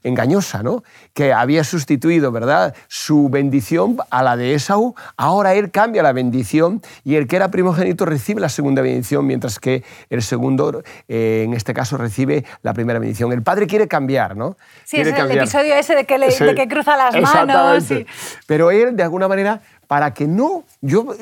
engañosa, 0.03 0.63
¿no? 0.63 0.83
Que 1.13 1.33
había 1.33 1.63
sustituido, 1.63 2.31
¿verdad?, 2.31 2.75
su 2.87 3.29
bendición 3.29 3.97
a 4.09 4.23
la 4.23 4.37
de 4.37 4.53
Esaú. 4.53 4.95
Ahora 5.17 5.53
él 5.53 5.71
cambia 5.71 6.03
la 6.03 6.13
bendición 6.13 6.81
y 7.03 7.15
el 7.15 7.27
que 7.27 7.35
era 7.35 7.49
primogénito 7.49 8.05
recibe 8.05 8.41
la 8.41 8.49
segunda 8.49 8.81
bendición, 8.81 9.25
mientras 9.25 9.59
que 9.59 9.83
el 10.09 10.21
segundo, 10.21 10.83
eh, 11.07 11.43
en 11.45 11.53
este 11.53 11.73
caso, 11.73 11.97
recibe 11.97 12.45
la 12.61 12.73
primera 12.73 12.99
bendición. 12.99 13.31
El 13.31 13.43
padre 13.43 13.67
quiere 13.67 13.87
cambiar, 13.87 14.35
¿no? 14.35 14.57
Sí, 14.85 14.97
es 14.97 15.07
el 15.07 15.31
episodio 15.31 15.75
ese 15.75 15.95
de 15.95 16.05
que, 16.05 16.17
le, 16.17 16.29
de 16.29 16.55
que 16.55 16.67
cruza 16.67 16.95
las 16.95 17.15
manos. 17.21 17.91
Y... 17.91 18.05
Pero 18.45 18.71
él, 18.71 18.95
de 18.95 19.03
alguna 19.03 19.27
manera, 19.27 19.61
para 19.87 20.13
que 20.13 20.27
no... 20.27 20.63
Yo, 20.81 21.15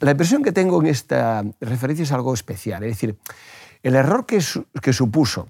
la 0.00 0.10
impresión 0.10 0.42
que 0.42 0.52
tengo 0.52 0.80
en 0.80 0.88
esta 0.88 1.44
referencia 1.60 2.02
es 2.04 2.12
algo 2.12 2.32
especial. 2.34 2.82
Es 2.84 2.90
decir, 2.90 3.16
el 3.82 3.94
error 3.94 4.26
que, 4.26 4.38
que 4.80 4.92
supuso 4.92 5.48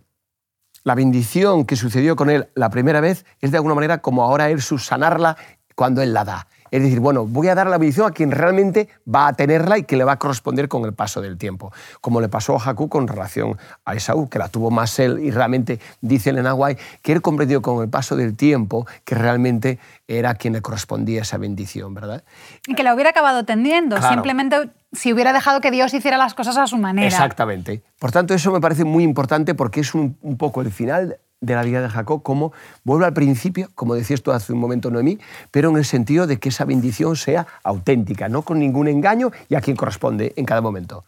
la 0.88 0.94
bendición 0.94 1.66
que 1.66 1.76
sucedió 1.76 2.16
con 2.16 2.30
él 2.30 2.48
la 2.54 2.70
primera 2.70 3.02
vez 3.02 3.26
es 3.42 3.50
de 3.50 3.58
alguna 3.58 3.74
manera 3.74 3.98
como 3.98 4.22
ahora 4.22 4.48
él 4.48 4.62
subsanarla 4.62 5.36
cuando 5.74 6.00
él 6.00 6.14
la 6.14 6.24
da. 6.24 6.46
Es 6.70 6.82
decir, 6.82 7.00
bueno, 7.00 7.26
voy 7.26 7.48
a 7.48 7.54
dar 7.54 7.66
la 7.66 7.78
bendición 7.78 8.06
a 8.06 8.10
quien 8.10 8.30
realmente 8.30 8.88
va 9.12 9.28
a 9.28 9.32
tenerla 9.32 9.78
y 9.78 9.84
que 9.84 9.96
le 9.96 10.04
va 10.04 10.12
a 10.12 10.18
corresponder 10.18 10.68
con 10.68 10.84
el 10.84 10.92
paso 10.92 11.20
del 11.20 11.38
tiempo. 11.38 11.72
Como 12.00 12.20
le 12.20 12.28
pasó 12.28 12.56
a 12.56 12.60
Jacob 12.60 12.88
con 12.88 13.08
relación 13.08 13.58
a 13.84 13.94
Esaú, 13.94 14.28
que 14.28 14.38
la 14.38 14.48
tuvo 14.48 14.70
más 14.70 14.98
él 14.98 15.18
y 15.20 15.30
realmente 15.30 15.80
dice 16.00 16.30
el 16.30 16.38
Enahuay 16.38 16.76
que 17.02 17.12
él 17.12 17.22
comprendió 17.22 17.62
con 17.62 17.82
el 17.82 17.88
paso 17.88 18.16
del 18.16 18.36
tiempo 18.36 18.86
que 19.04 19.14
realmente 19.14 19.78
era 20.06 20.34
quien 20.34 20.54
le 20.54 20.62
correspondía 20.62 21.22
esa 21.22 21.38
bendición, 21.38 21.94
¿verdad? 21.94 22.24
Y 22.66 22.74
que 22.74 22.82
la 22.82 22.94
hubiera 22.94 23.10
acabado 23.10 23.44
tendiendo, 23.44 24.00
simplemente 24.00 24.70
si 24.92 25.12
hubiera 25.12 25.32
dejado 25.32 25.60
que 25.60 25.70
Dios 25.70 25.92
hiciera 25.92 26.16
las 26.16 26.34
cosas 26.34 26.56
a 26.56 26.66
su 26.66 26.78
manera. 26.78 27.06
Exactamente. 27.06 27.82
Por 27.98 28.10
tanto, 28.10 28.34
eso 28.34 28.50
me 28.50 28.60
parece 28.60 28.84
muy 28.84 29.04
importante 29.04 29.54
porque 29.54 29.80
es 29.80 29.94
un, 29.94 30.16
un 30.22 30.38
poco 30.38 30.62
el 30.62 30.72
final 30.72 31.18
de 31.40 31.54
la 31.54 31.62
vida 31.62 31.80
de 31.80 31.88
Jacob, 31.88 32.22
como 32.22 32.52
vuelve 32.84 33.06
al 33.06 33.14
principio, 33.14 33.68
como 33.74 33.94
decías 33.94 34.22
tú 34.22 34.32
hace 34.32 34.52
un 34.52 34.58
momento, 34.58 34.90
Noemí, 34.90 35.18
pero 35.50 35.70
en 35.70 35.76
el 35.76 35.84
sentido 35.84 36.26
de 36.26 36.38
que 36.38 36.48
esa 36.48 36.64
bendición 36.64 37.16
sea 37.16 37.46
auténtica, 37.62 38.28
no 38.28 38.42
con 38.42 38.58
ningún 38.58 38.88
engaño 38.88 39.30
y 39.48 39.54
a 39.54 39.60
quien 39.60 39.76
corresponde 39.76 40.32
en 40.36 40.44
cada 40.44 40.60
momento. 40.60 41.04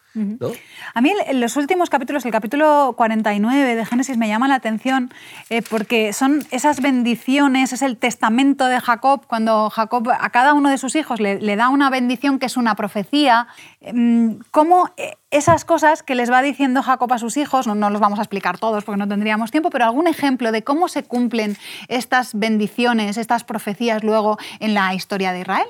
A 0.95 1.00
mí 1.00 1.12
en 1.26 1.40
los 1.40 1.57
últimos 1.57 1.88
capítulos, 1.88 2.25
el 2.25 2.33
capítulo 2.33 2.95
49 2.97 3.76
de 3.76 3.87
Génesis 3.87 4.17
me 4.17 4.26
llama 4.26 4.49
la 4.49 4.57
atención 4.57 5.12
eh, 5.50 5.62
porque 5.62 6.12
son 6.12 6.45
esas 6.50 6.81
bendiciones, 6.81 7.73
es 7.73 7.83
el 7.83 7.97
testamento 7.97 8.67
de 8.67 8.81
Jacob, 8.81 9.26
cuando 9.29 9.71
Jacob 9.71 10.11
a 10.11 10.31
cada 10.31 10.55
uno 10.55 10.69
de 10.69 10.79
sus 10.79 10.97
hijos 10.97 11.21
le, 11.21 11.57
da 11.57 11.69
una 11.69 11.90
bendición 11.90 12.40
que 12.40 12.47
es 12.47 12.57
una 12.57 12.75
profecía, 12.75 13.47
mm, 13.93 14.33
cómo 14.50 14.90
eh, 14.97 15.17
esas 15.31 15.64
cosas 15.64 16.02
que 16.02 16.17
les 16.17 16.31
va 16.31 16.43
diciendo 16.43 16.83
Jacob 16.83 17.12
a 17.12 17.19
sus 17.19 17.37
hijos, 17.37 17.69
no, 17.69 17.76
no 17.76 17.88
los 17.90 18.00
vamos 18.00 18.19
a 18.19 18.23
explicar 18.23 18.59
todos 18.59 18.83
porque 18.83 18.99
no 18.99 19.07
tendríamos 19.07 19.52
tiempo, 19.52 19.71
pero 19.71 19.85
algún 19.85 20.09
ejemplo 20.09 20.50
de 20.50 20.64
cómo 20.64 20.88
se 20.88 21.05
cumplen 21.05 21.57
estas 21.87 22.35
bendiciones, 22.35 23.17
estas 23.17 23.45
profecías 23.45 24.02
luego 24.02 24.38
en 24.59 24.75
la 24.75 24.93
historia 24.93 25.33
de 25.33 25.40
Israel. 25.43 25.67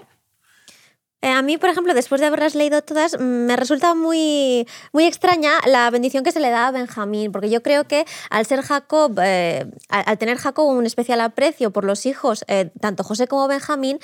Eh, 1.22 1.28
a 1.28 1.42
mí, 1.42 1.58
por 1.58 1.68
ejemplo, 1.68 1.92
después 1.92 2.20
de 2.20 2.26
haberlas 2.26 2.54
leído 2.54 2.80
todas, 2.80 3.20
me 3.20 3.54
resulta 3.54 3.94
muy, 3.94 4.66
muy 4.92 5.04
extraña 5.04 5.52
la 5.66 5.90
bendición 5.90 6.24
que 6.24 6.32
se 6.32 6.40
le 6.40 6.48
da 6.48 6.68
a 6.68 6.70
Benjamín, 6.70 7.30
porque 7.30 7.50
yo 7.50 7.62
creo 7.62 7.84
que 7.84 8.06
al 8.30 8.46
ser 8.46 8.62
Jacob, 8.62 9.18
eh, 9.22 9.66
al 9.90 10.16
tener 10.16 10.38
Jacob 10.38 10.66
un 10.66 10.86
especial 10.86 11.20
aprecio 11.20 11.72
por 11.72 11.84
los 11.84 12.06
hijos, 12.06 12.44
eh, 12.48 12.70
tanto 12.80 13.04
José 13.04 13.26
como 13.26 13.48
Benjamín, 13.48 13.98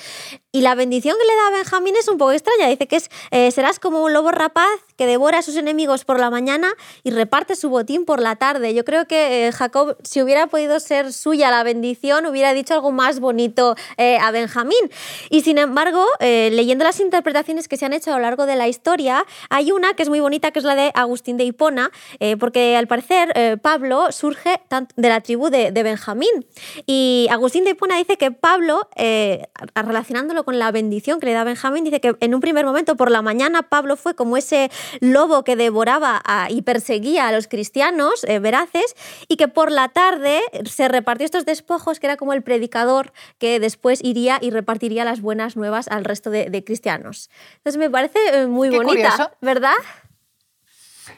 y 0.51 0.61
la 0.61 0.75
bendición 0.75 1.15
que 1.19 1.25
le 1.25 1.35
da 1.35 1.47
a 1.47 1.51
Benjamín 1.51 1.95
es 1.95 2.07
un 2.07 2.19
poco 2.19 2.33
extraña. 2.33 2.67
Dice 2.67 2.87
que 2.87 2.97
es, 2.97 3.09
serás 3.53 3.79
como 3.79 4.03
un 4.03 4.13
lobo 4.13 4.31
rapaz 4.31 4.67
que 4.95 5.05
devora 5.05 5.39
a 5.39 5.41
sus 5.41 5.55
enemigos 5.55 6.03
por 6.03 6.19
la 6.19 6.29
mañana 6.29 6.73
y 7.03 7.11
reparte 7.11 7.55
su 7.55 7.69
botín 7.69 8.05
por 8.05 8.21
la 8.21 8.35
tarde. 8.37 8.73
Yo 8.73 8.83
creo 8.83 9.05
que 9.05 9.51
Jacob, 9.53 9.97
si 10.03 10.21
hubiera 10.21 10.47
podido 10.47 10.79
ser 10.79 11.13
suya 11.13 11.51
la 11.51 11.61
bendición, 11.61 12.25
hubiera 12.25 12.53
dicho 12.53 12.73
algo 12.73 12.91
más 12.91 13.19
bonito 13.19 13.75
a 13.97 14.31
Benjamín. 14.31 14.89
Y 15.29 15.41
sin 15.41 15.59
embargo, 15.59 16.03
leyendo 16.19 16.83
las 16.83 16.99
interpretaciones 17.07 17.67
que 17.67 17.77
se 17.77 17.85
han 17.85 17.93
hecho 17.93 18.11
a 18.11 18.17
lo 18.17 18.21
largo 18.21 18.45
de 18.45 18.55
la 18.55 18.67
historia. 18.67 19.25
Hay 19.49 19.71
una 19.71 19.93
que 19.93 20.03
es 20.03 20.09
muy 20.09 20.19
bonita, 20.19 20.51
que 20.51 20.59
es 20.59 20.65
la 20.65 20.75
de 20.75 20.91
Agustín 20.93 21.37
de 21.37 21.45
Hipona, 21.45 21.91
eh, 22.19 22.37
porque 22.37 22.75
al 22.75 22.87
parecer 22.87 23.31
eh, 23.35 23.57
Pablo 23.61 24.11
surge 24.11 24.61
de 24.95 25.09
la 25.09 25.21
tribu 25.21 25.49
de, 25.49 25.71
Benjamín. 25.71 26.45
Y 26.85 27.27
Agustín 27.31 27.63
de 27.63 27.71
Hipona 27.71 27.97
dice 27.97 28.17
que 28.17 28.31
Pablo, 28.31 28.89
eh, 28.95 29.47
relacionándolo 29.73 30.43
con 30.43 30.59
la 30.59 30.71
bendición 30.71 31.19
que 31.19 31.27
le 31.27 31.33
da 31.33 31.43
Benjamín, 31.43 31.83
dice 31.83 32.01
que 32.01 32.15
en 32.19 32.35
un 32.35 32.41
primer 32.41 32.65
momento 32.65 32.97
por 32.97 33.09
la 33.09 33.21
mañana 33.21 33.63
Pablo 33.63 33.95
fue 33.95 34.15
como 34.15 34.37
ese 34.37 34.69
lobo 34.99 35.43
que 35.43 35.55
devoraba 35.55 36.21
y 36.49 36.61
perseguía 36.61 37.27
a 37.27 37.31
los 37.31 37.47
cristianos 37.47 38.25
veraces 38.41 38.95
y 39.27 39.37
que 39.37 39.47
por 39.47 39.71
la 39.71 39.89
tarde 39.89 40.41
se 40.65 40.87
repartió 40.87 41.25
estos 41.25 41.45
despojos, 41.45 41.99
que 41.99 42.07
era 42.07 42.17
como 42.17 42.33
el 42.33 42.43
predicador 42.43 43.13
que 43.37 43.59
después 43.59 44.03
iría 44.03 44.39
y 44.41 44.51
repartiría 44.51 45.05
las 45.05 45.21
buenas 45.21 45.55
nuevas 45.55 45.87
al 45.87 46.03
resto 46.03 46.29
de, 46.29 46.63
cristianos. 46.63 46.96
Entonces 46.97 47.77
me 47.77 47.89
parece 47.89 48.19
eh, 48.33 48.47
muy 48.47 48.69
bonita, 48.69 49.33
¿verdad? 49.41 49.75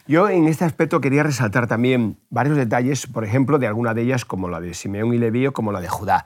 Yo 0.07 0.29
en 0.29 0.47
este 0.47 0.65
aspecto 0.65 1.01
quería 1.01 1.23
resaltar 1.23 1.67
también 1.67 2.17
varios 2.29 2.57
detalles, 2.57 3.07
por 3.07 3.23
ejemplo, 3.23 3.59
de 3.59 3.67
alguna 3.67 3.93
de 3.93 4.03
ellas, 4.03 4.25
como 4.25 4.49
la 4.49 4.59
de 4.59 4.73
Simeón 4.73 5.13
y 5.13 5.17
Leví 5.17 5.47
o 5.47 5.53
como 5.53 5.71
la 5.71 5.81
de 5.81 5.87
Judá. 5.87 6.25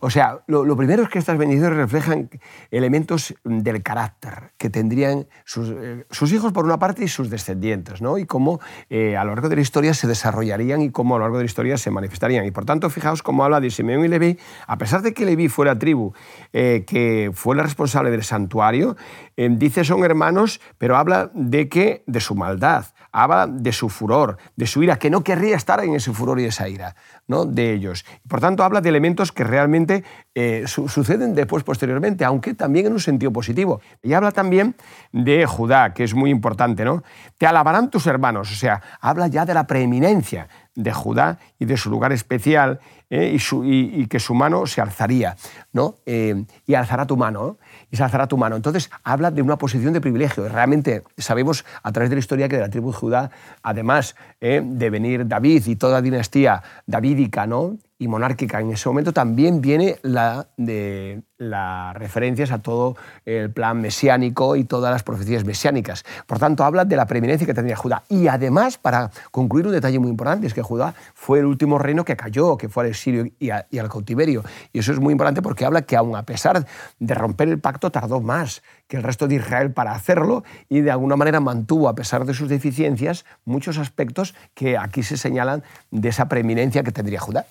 O 0.00 0.10
sea, 0.10 0.40
lo, 0.46 0.76
primero 0.76 1.02
es 1.02 1.08
que 1.08 1.18
estas 1.18 1.38
bendiciones 1.38 1.76
reflejan 1.76 2.28
elementos 2.70 3.34
del 3.44 3.82
carácter 3.82 4.52
que 4.58 4.70
tendrían 4.70 5.26
sus, 5.44 5.70
eh, 5.70 6.04
hijos 6.32 6.52
por 6.52 6.64
una 6.64 6.78
parte 6.78 7.04
y 7.04 7.08
sus 7.08 7.30
descendientes, 7.30 8.02
¿no? 8.02 8.18
Y 8.18 8.26
cómo 8.26 8.60
eh, 8.90 9.16
a 9.16 9.24
lo 9.24 9.30
largo 9.30 9.48
de 9.48 9.56
la 9.56 9.62
historia 9.62 9.94
se 9.94 10.06
desarrollarían 10.06 10.82
y 10.82 10.90
cómo 10.90 11.14
a 11.14 11.18
lo 11.18 11.24
largo 11.24 11.38
de 11.38 11.44
la 11.44 11.46
historia 11.46 11.76
se 11.78 11.90
manifestarían. 11.90 12.44
Y 12.44 12.50
por 12.50 12.64
tanto, 12.64 12.90
fijaos 12.90 13.22
cómo 13.22 13.44
habla 13.44 13.60
de 13.60 13.70
Simeón 13.70 14.04
y 14.04 14.08
Leví, 14.08 14.38
a 14.66 14.78
pesar 14.78 15.02
de 15.02 15.14
que 15.14 15.24
Leví 15.24 15.48
fuera 15.48 15.78
tribu 15.78 16.12
eh, 16.52 16.84
que 16.86 17.30
fue 17.34 17.56
la 17.56 17.62
responsable 17.62 18.10
del 18.10 18.24
santuario, 18.24 18.96
dice 19.36 19.84
son 19.84 20.04
hermanos, 20.04 20.60
pero 20.78 20.96
habla 20.96 21.30
de 21.34 21.68
que 21.68 22.04
de 22.06 22.20
su 22.20 22.34
maldad 22.34 22.86
habla 23.10 23.46
de 23.46 23.72
su 23.72 23.88
furor, 23.88 24.38
de 24.56 24.66
su 24.66 24.82
ira, 24.82 24.98
que 24.98 25.10
no 25.10 25.24
querría 25.24 25.56
estar 25.56 25.82
en 25.82 25.94
ese 25.94 26.12
furor 26.12 26.38
y 26.40 26.44
esa 26.44 26.68
ira 26.68 26.94
¿no? 27.26 27.44
de 27.44 27.72
ellos. 27.72 28.04
Por 28.28 28.40
tanto, 28.40 28.62
habla 28.62 28.80
de 28.80 28.88
elementos 28.88 29.32
que 29.32 29.44
realmente 29.44 30.04
eh, 30.34 30.64
suceden 30.66 31.34
después, 31.34 31.64
posteriormente, 31.64 32.24
aunque 32.24 32.54
también 32.54 32.86
en 32.86 32.92
un 32.92 33.00
sentido 33.00 33.32
positivo. 33.32 33.80
Y 34.02 34.12
habla 34.12 34.32
también 34.32 34.74
de 35.12 35.46
Judá, 35.46 35.92
que 35.94 36.04
es 36.04 36.14
muy 36.14 36.30
importante, 36.30 36.84
¿no? 36.84 37.02
Te 37.38 37.46
alabarán 37.46 37.90
tus 37.90 38.06
hermanos, 38.06 38.50
o 38.50 38.54
sea, 38.54 38.82
habla 39.00 39.26
ya 39.26 39.44
de 39.44 39.54
la 39.54 39.66
preeminencia 39.66 40.48
de 40.74 40.92
Judá 40.92 41.38
y 41.58 41.66
de 41.66 41.76
su 41.76 41.90
lugar 41.90 42.12
especial 42.12 42.80
¿eh? 43.10 43.36
y, 43.62 44.06
que 44.06 44.18
su 44.18 44.34
mano 44.34 44.66
se 44.66 44.80
alzaría, 44.80 45.36
¿no? 45.72 45.96
Eh, 46.06 46.44
y 46.66 46.74
alzará 46.74 47.06
tu 47.06 47.16
mano 47.16 47.58
se 47.96 48.02
alzará 48.02 48.26
tu 48.26 48.36
mano. 48.36 48.56
Entonces 48.56 48.90
habla 49.04 49.30
de 49.30 49.42
una 49.42 49.56
posición 49.56 49.92
de 49.92 50.00
privilegio. 50.00 50.48
Realmente 50.48 51.02
sabemos 51.16 51.64
a 51.82 51.92
través 51.92 52.10
de 52.10 52.16
la 52.16 52.20
historia 52.20 52.48
que 52.48 52.56
de 52.56 52.62
la 52.62 52.70
tribu 52.70 52.92
de 52.92 52.98
Judá, 52.98 53.30
además 53.62 54.16
eh, 54.40 54.62
de 54.64 54.90
venir 54.90 55.26
David 55.26 55.66
y 55.66 55.76
toda 55.76 56.00
dinastía 56.00 56.62
davídica 56.86 57.46
¿no? 57.46 57.76
Y 58.02 58.08
monárquica 58.08 58.60
en 58.60 58.72
ese 58.72 58.88
momento, 58.88 59.12
también 59.12 59.60
viene 59.60 59.96
la 60.02 60.48
de 60.56 61.22
las 61.38 61.94
referencias 61.94 62.50
a 62.50 62.58
todo 62.58 62.96
el 63.24 63.50
plan 63.50 63.80
mesiánico 63.80 64.56
y 64.56 64.64
todas 64.64 64.92
las 64.92 65.02
profecías 65.02 65.44
mesiánicas. 65.44 66.04
Por 66.26 66.38
tanto, 66.38 66.64
habla 66.64 66.84
de 66.84 66.96
la 66.96 67.06
preeminencia 67.06 67.46
que 67.46 67.54
tendría 67.54 67.76
Judá. 67.76 68.02
Y 68.08 68.26
además, 68.26 68.78
para 68.78 69.10
concluir, 69.30 69.66
un 69.66 69.72
detalle 69.72 69.98
muy 70.00 70.10
importante 70.10 70.46
es 70.46 70.54
que 70.54 70.62
Judá 70.62 70.94
fue 71.14 71.40
el 71.40 71.46
último 71.46 71.78
reino 71.78 72.04
que 72.04 72.16
cayó, 72.16 72.56
que 72.56 72.68
fue 72.68 72.84
al 72.84 72.90
exilio 72.90 73.26
y, 73.38 73.50
y 73.70 73.78
al 73.78 73.88
cautiverio. 73.88 74.42
Y 74.72 74.80
eso 74.80 74.92
es 74.92 74.98
muy 74.98 75.12
importante 75.12 75.42
porque 75.42 75.64
habla 75.64 75.82
que 75.82 75.96
aun 75.96 76.16
a 76.16 76.24
pesar 76.24 76.66
de 76.98 77.14
romper 77.14 77.48
el 77.48 77.60
pacto, 77.60 77.90
tardó 77.90 78.20
más 78.20 78.62
que 78.88 78.96
el 78.96 79.04
resto 79.04 79.28
de 79.28 79.36
Israel 79.36 79.72
para 79.72 79.92
hacerlo 79.92 80.42
y 80.68 80.80
de 80.80 80.90
alguna 80.90 81.16
manera 81.16 81.40
mantuvo, 81.40 81.88
a 81.88 81.94
pesar 81.94 82.24
de 82.24 82.34
sus 82.34 82.48
deficiencias, 82.48 83.24
muchos 83.44 83.78
aspectos 83.78 84.34
que 84.54 84.76
aquí 84.76 85.02
se 85.02 85.16
señalan 85.16 85.62
de 85.90 86.08
esa 86.08 86.28
preeminencia 86.28 86.82
que 86.82 86.92
tendría 86.92 87.20
Judá. 87.20 87.46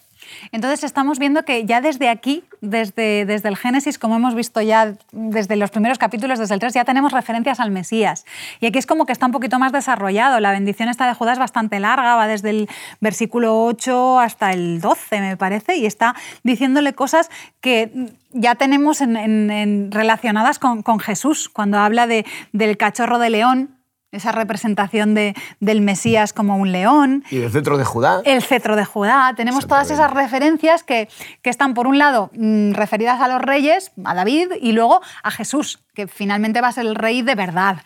Entonces 0.51 0.83
estamos 0.83 1.19
viendo 1.19 1.43
que 1.43 1.65
ya 1.65 1.81
desde 1.81 2.09
aquí, 2.09 2.43
desde, 2.61 3.25
desde 3.25 3.49
el 3.49 3.57
Génesis, 3.57 3.97
como 3.97 4.15
hemos 4.15 4.35
visto 4.35 4.61
ya 4.61 4.93
desde 5.11 5.55
los 5.55 5.71
primeros 5.71 5.97
capítulos, 5.97 6.39
desde 6.39 6.53
el 6.53 6.59
3, 6.59 6.73
ya 6.73 6.85
tenemos 6.85 7.11
referencias 7.11 7.59
al 7.59 7.71
Mesías. 7.71 8.25
Y 8.59 8.65
aquí 8.67 8.79
es 8.79 8.85
como 8.85 9.05
que 9.05 9.13
está 9.13 9.25
un 9.25 9.31
poquito 9.31 9.59
más 9.59 9.71
desarrollado. 9.71 10.39
La 10.39 10.51
bendición 10.51 10.89
esta 10.89 11.07
de 11.07 11.13
Judá 11.13 11.33
es 11.33 11.39
bastante 11.39 11.79
larga, 11.79 12.15
va 12.15 12.27
desde 12.27 12.51
el 12.51 12.69
versículo 12.99 13.63
8 13.65 14.19
hasta 14.19 14.51
el 14.51 14.81
12, 14.81 15.21
me 15.21 15.37
parece, 15.37 15.77
y 15.77 15.85
está 15.85 16.15
diciéndole 16.43 16.93
cosas 16.93 17.29
que 17.61 17.91
ya 18.33 18.55
tenemos 18.55 19.01
en, 19.01 19.91
relacionadas 19.91 20.59
con, 20.59 20.83
con, 20.83 20.99
Jesús, 20.99 21.49
cuando 21.49 21.79
habla 21.79 22.07
de, 22.07 22.25
del 22.53 22.77
cachorro 22.77 23.19
de 23.19 23.29
león, 23.29 23.80
esa 24.11 24.31
representación 24.31 25.13
de, 25.13 25.35
del 25.59 25.81
Mesías 25.81 26.33
como 26.33 26.57
un 26.57 26.71
león. 26.71 27.23
Y 27.31 27.41
el 27.41 27.51
cetro 27.51 27.77
de 27.77 27.85
Judá. 27.85 28.21
El 28.25 28.41
cetro 28.41 28.75
de 28.75 28.85
Judá. 28.85 29.33
Tenemos 29.35 29.67
todas 29.67 29.89
esas 29.89 30.11
referencias 30.11 30.83
que, 30.83 31.09
que, 31.41 31.49
están, 31.49 31.73
por 31.73 31.87
un 31.87 31.97
lado, 31.97 32.29
mm, 32.33 32.73
referidas 32.73 33.21
a 33.21 33.27
los 33.27 33.41
reyes, 33.41 33.91
a 34.03 34.13
David, 34.13 34.51
y 34.61 34.73
luego 34.73 35.01
a 35.23 35.31
Jesús, 35.31 35.79
que 35.93 36.07
finalmente 36.07 36.61
va 36.61 36.67
a 36.67 36.71
ser 36.71 36.85
el 36.85 36.95
rey 36.95 37.21
de 37.21 37.35
verdad. 37.35 37.77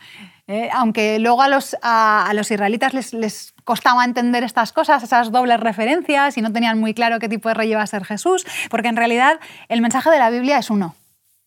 Eh, 0.48 0.70
aunque 0.74 1.18
luego 1.18 1.42
a 1.42 1.48
los, 1.48 1.76
a, 1.82 2.32
los 2.36 2.52
israelitas 2.52 2.94
les, 2.94 3.14
les, 3.14 3.54
costaba 3.64 4.06
entender 4.06 4.44
estas 4.44 4.72
cosas, 4.72 5.02
esas 5.02 5.32
dobles 5.32 5.60
referencias, 5.60 6.38
y 6.38 6.42
no 6.42 6.54
tenían 6.54 6.80
muy 6.80 6.94
claro 6.94 7.18
qué 7.18 7.28
tipo 7.28 7.50
de 7.50 7.56
rey 7.56 7.72
iba 7.72 7.82
a 7.82 7.88
ser 7.88 8.06
Jesús, 8.06 8.46
porque 8.70 8.90
en 8.90 8.96
realidad 8.96 9.40
el 9.70 9.82
mensaje 9.82 10.12
de 10.12 10.20
la 10.20 10.30
Biblia 10.30 10.60
es 10.60 10.70
uno. 10.70 10.96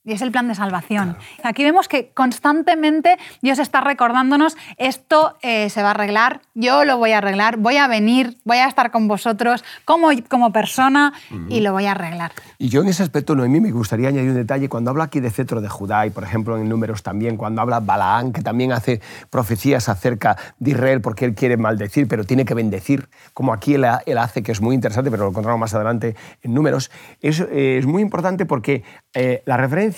Y 0.05 0.13
es 0.13 0.21
el 0.21 0.31
plan 0.31 0.47
de 0.47 0.55
salvación. 0.55 1.17
Aquí 1.43 1.63
vemos 1.63 1.89
que 1.89 2.11
constantemente 2.13 3.17
Dios 3.41 3.59
está 3.59 3.81
recordándonos, 3.81 4.55
esto 4.77 5.37
eh, 5.41 5.69
se 5.69 5.83
va 5.83 5.89
a 5.89 5.91
arreglar, 5.91 6.41
yo 6.55 6.85
lo 6.85 6.97
voy 6.97 7.11
a 7.11 7.17
arreglar, 7.17 7.57
voy 7.57 7.75
a 7.75 7.87
venir, 7.87 8.37
voy 8.45 8.57
a 8.57 8.67
estar 8.67 8.91
con 8.91 9.09
vosotros 9.09 9.65
como, 9.83 10.09
como 10.29 10.53
persona 10.53 11.11
y 11.49 11.59
lo 11.59 11.73
voy 11.73 11.85
a 11.85 11.91
arreglar. 11.91 12.31
Y 12.57 12.69
yo 12.69 12.81
en 12.81 12.87
ese 12.87 13.03
aspecto, 13.03 13.35
Noemí, 13.35 13.59
me 13.59 13.71
gustaría 13.71 14.07
añadir 14.07 14.29
un 14.29 14.35
detalle. 14.37 14.69
Cuando 14.69 14.89
habla 14.89 15.03
aquí 15.05 15.19
de 15.19 15.31
cetro 15.31 15.59
de 15.59 15.67
Judá 15.67 16.05
y, 16.05 16.11
por 16.11 16.23
ejemplo, 16.23 16.57
en 16.57 16.69
números 16.69 17.03
también, 17.03 17.35
cuando 17.35 17.61
habla 17.61 17.81
Balaán, 17.81 18.31
que 18.31 18.41
también 18.41 18.71
hace 18.71 19.01
profecías 19.29 19.89
acerca 19.89 20.37
de 20.59 20.71
Israel 20.71 21.01
porque 21.01 21.25
él 21.25 21.35
quiere 21.35 21.57
maldecir, 21.57 22.07
pero 22.07 22.23
tiene 22.23 22.45
que 22.45 22.53
bendecir, 22.53 23.09
como 23.33 23.51
aquí 23.51 23.73
él, 23.73 23.83
hace, 23.83 24.43
que 24.43 24.53
es 24.53 24.61
muy 24.61 24.75
interesante, 24.75 25.11
pero 25.11 25.23
lo 25.23 25.29
encontramos 25.29 25.59
más 25.59 25.73
adelante 25.73 26.15
en 26.41 26.53
números, 26.53 26.89
es, 27.19 27.41
eh, 27.41 27.77
es 27.79 27.85
muy 27.85 28.01
importante 28.01 28.45
porque 28.45 28.83
eh, 29.13 29.43
la 29.45 29.57
referencia 29.57 29.88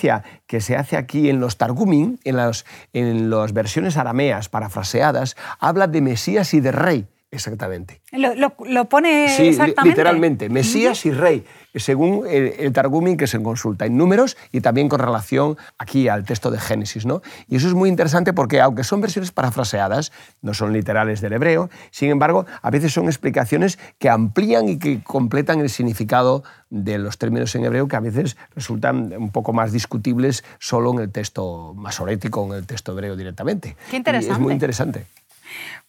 que 0.46 0.60
se 0.60 0.76
hace 0.76 0.96
aquí 0.96 1.28
en 1.28 1.40
los 1.40 1.58
Targumim, 1.58 2.18
en 2.24 2.36
las 2.36 2.64
en 2.92 3.30
los 3.30 3.52
versiones 3.52 3.96
arameas 3.96 4.48
parafraseadas, 4.48 5.36
habla 5.58 5.86
de 5.86 6.00
Mesías 6.00 6.54
y 6.54 6.60
de 6.60 6.72
rey. 6.72 7.06
Exactamente. 7.32 8.02
Lo, 8.12 8.54
lo, 8.66 8.84
pone 8.90 9.34
sí, 9.34 9.48
exactamente. 9.48 9.88
literalmente, 9.88 10.48
Mesías 10.50 11.06
y 11.06 11.12
Rey, 11.12 11.46
según 11.74 12.26
el, 12.28 12.52
el 12.58 12.72
Targumim 12.74 13.16
que 13.16 13.26
se 13.26 13.42
consulta 13.42 13.86
en 13.86 13.96
números 13.96 14.36
y 14.52 14.60
también 14.60 14.90
con 14.90 15.00
relación 15.00 15.56
aquí 15.78 16.08
al 16.08 16.26
texto 16.26 16.50
de 16.50 16.60
Génesis. 16.60 17.06
¿no? 17.06 17.22
Y 17.48 17.56
eso 17.56 17.68
es 17.68 17.72
muy 17.72 17.88
interesante 17.88 18.34
porque 18.34 18.60
aunque 18.60 18.84
son 18.84 19.00
versiones 19.00 19.32
parafraseadas, 19.32 20.12
no 20.42 20.52
son 20.52 20.74
literales 20.74 21.22
del 21.22 21.32
hebreo, 21.32 21.70
sin 21.90 22.10
embargo, 22.10 22.44
a 22.60 22.70
veces 22.70 22.92
son 22.92 23.06
explicaciones 23.06 23.78
que 23.98 24.10
amplían 24.10 24.68
y 24.68 24.78
que 24.78 25.02
completan 25.02 25.60
el 25.60 25.70
significado 25.70 26.44
de 26.68 26.98
los 26.98 27.16
términos 27.16 27.54
en 27.54 27.64
hebreo 27.64 27.88
que 27.88 27.96
a 27.96 28.00
veces 28.00 28.36
resultan 28.54 29.10
un 29.16 29.30
poco 29.30 29.54
más 29.54 29.72
discutibles 29.72 30.44
solo 30.58 30.92
en 30.92 30.98
el 30.98 31.10
texto 31.10 31.72
masorético 31.74 32.42
o 32.42 32.52
en 32.52 32.58
el 32.58 32.66
texto 32.66 32.92
hebreo 32.92 33.16
directamente. 33.16 33.74
Qué 33.90 33.96
interesante. 33.96 34.34
es 34.34 34.38
muy 34.38 34.52
interesante. 34.52 35.06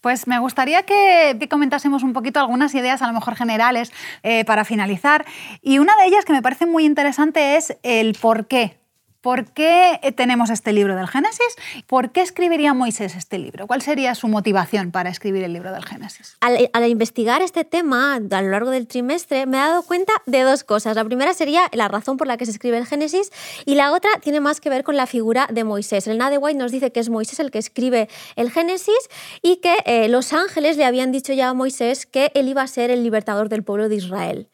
Pues 0.02 0.28
me 0.28 0.40
gustaría 0.40 0.84
que 0.84 1.38
comentásemos 1.50 2.04
un 2.04 2.14
poquito 2.14 2.40
algunas 2.40 2.76
ideas, 2.76 3.02
a 3.02 3.08
lo 3.08 3.14
mejor 3.14 3.36
generales, 3.36 3.92
eh, 4.24 4.46
para 4.46 4.66
finalizar. 4.66 5.26
Y 5.62 5.80
una 5.80 5.96
de 5.98 6.06
ellas 6.06 6.26
que 6.26 6.34
me 6.34 6.42
parece 6.42 6.66
muy 6.66 6.86
interesante 6.86 7.56
es 7.56 7.78
el 7.84 8.16
por 8.20 8.48
qué 8.48 8.83
¿Por 9.24 9.46
qué 9.46 10.02
tenemos 10.18 10.50
este 10.50 10.74
libro 10.74 10.98
del 10.98 11.08
Génesis? 11.08 11.56
¿Por 11.88 12.12
qué 12.12 12.22
escribiría 12.22 12.74
Moisés 12.74 13.16
este 13.16 13.40
libro? 13.40 13.68
¿Cuál 13.68 13.82
sería 13.82 14.16
su 14.16 14.28
motivación 14.28 14.92
para 14.92 15.10
escribir 15.10 15.46
el 15.46 15.54
libro 15.54 15.72
del 15.72 15.86
Génesis? 15.86 16.36
Al, 16.42 16.90
investigar 16.90 17.42
este 17.42 17.64
tema 17.64 18.16
a 18.16 18.42
lo 18.42 18.50
largo 18.50 18.70
del 18.70 18.86
trimestre 18.86 19.46
me 19.46 19.56
he 19.56 19.62
dado 19.62 19.84
cuenta 19.84 20.12
de 20.26 20.42
dos 20.42 20.66
cosas. 20.66 20.98
La 20.98 21.06
primera 21.06 21.34
sería 21.34 21.70
la 21.72 21.88
razón 21.88 22.18
por 22.18 22.28
la 22.28 22.36
que 22.36 22.44
se 22.46 22.52
escribe 22.52 22.78
el 22.78 22.86
Génesis 22.86 23.32
y 23.66 23.76
la 23.76 23.94
otra 23.94 24.12
tiene 24.22 24.42
más 24.42 24.60
que 24.60 24.70
ver 24.70 24.84
con 24.84 24.98
la 24.98 25.08
figura 25.08 25.48
de 25.50 25.64
Moisés. 25.64 26.06
El 26.08 26.18
Nade 26.18 26.38
White 26.38 26.60
nos 26.60 26.74
dice 26.74 26.92
que 26.92 27.00
es 27.00 27.08
Moisés 27.08 27.40
el 27.40 27.50
que 27.50 27.60
escribe 27.60 28.10
el 28.36 28.52
Génesis 28.52 29.10
y 29.42 29.62
que 29.62 29.78
eh, 29.86 30.10
los 30.10 30.34
ángeles 30.34 30.76
le 30.76 30.84
habían 30.84 31.14
dicho 31.14 31.32
ya 31.32 31.48
a 31.48 31.54
Moisés 31.54 32.06
que 32.06 32.34
él 32.36 32.50
iba 32.50 32.62
a 32.62 32.68
ser 32.68 32.92
el 32.92 33.04
libertador 33.04 33.48
del 33.48 33.64
pueblo 33.64 33.88
de 33.88 33.96
Israel. 33.96 34.50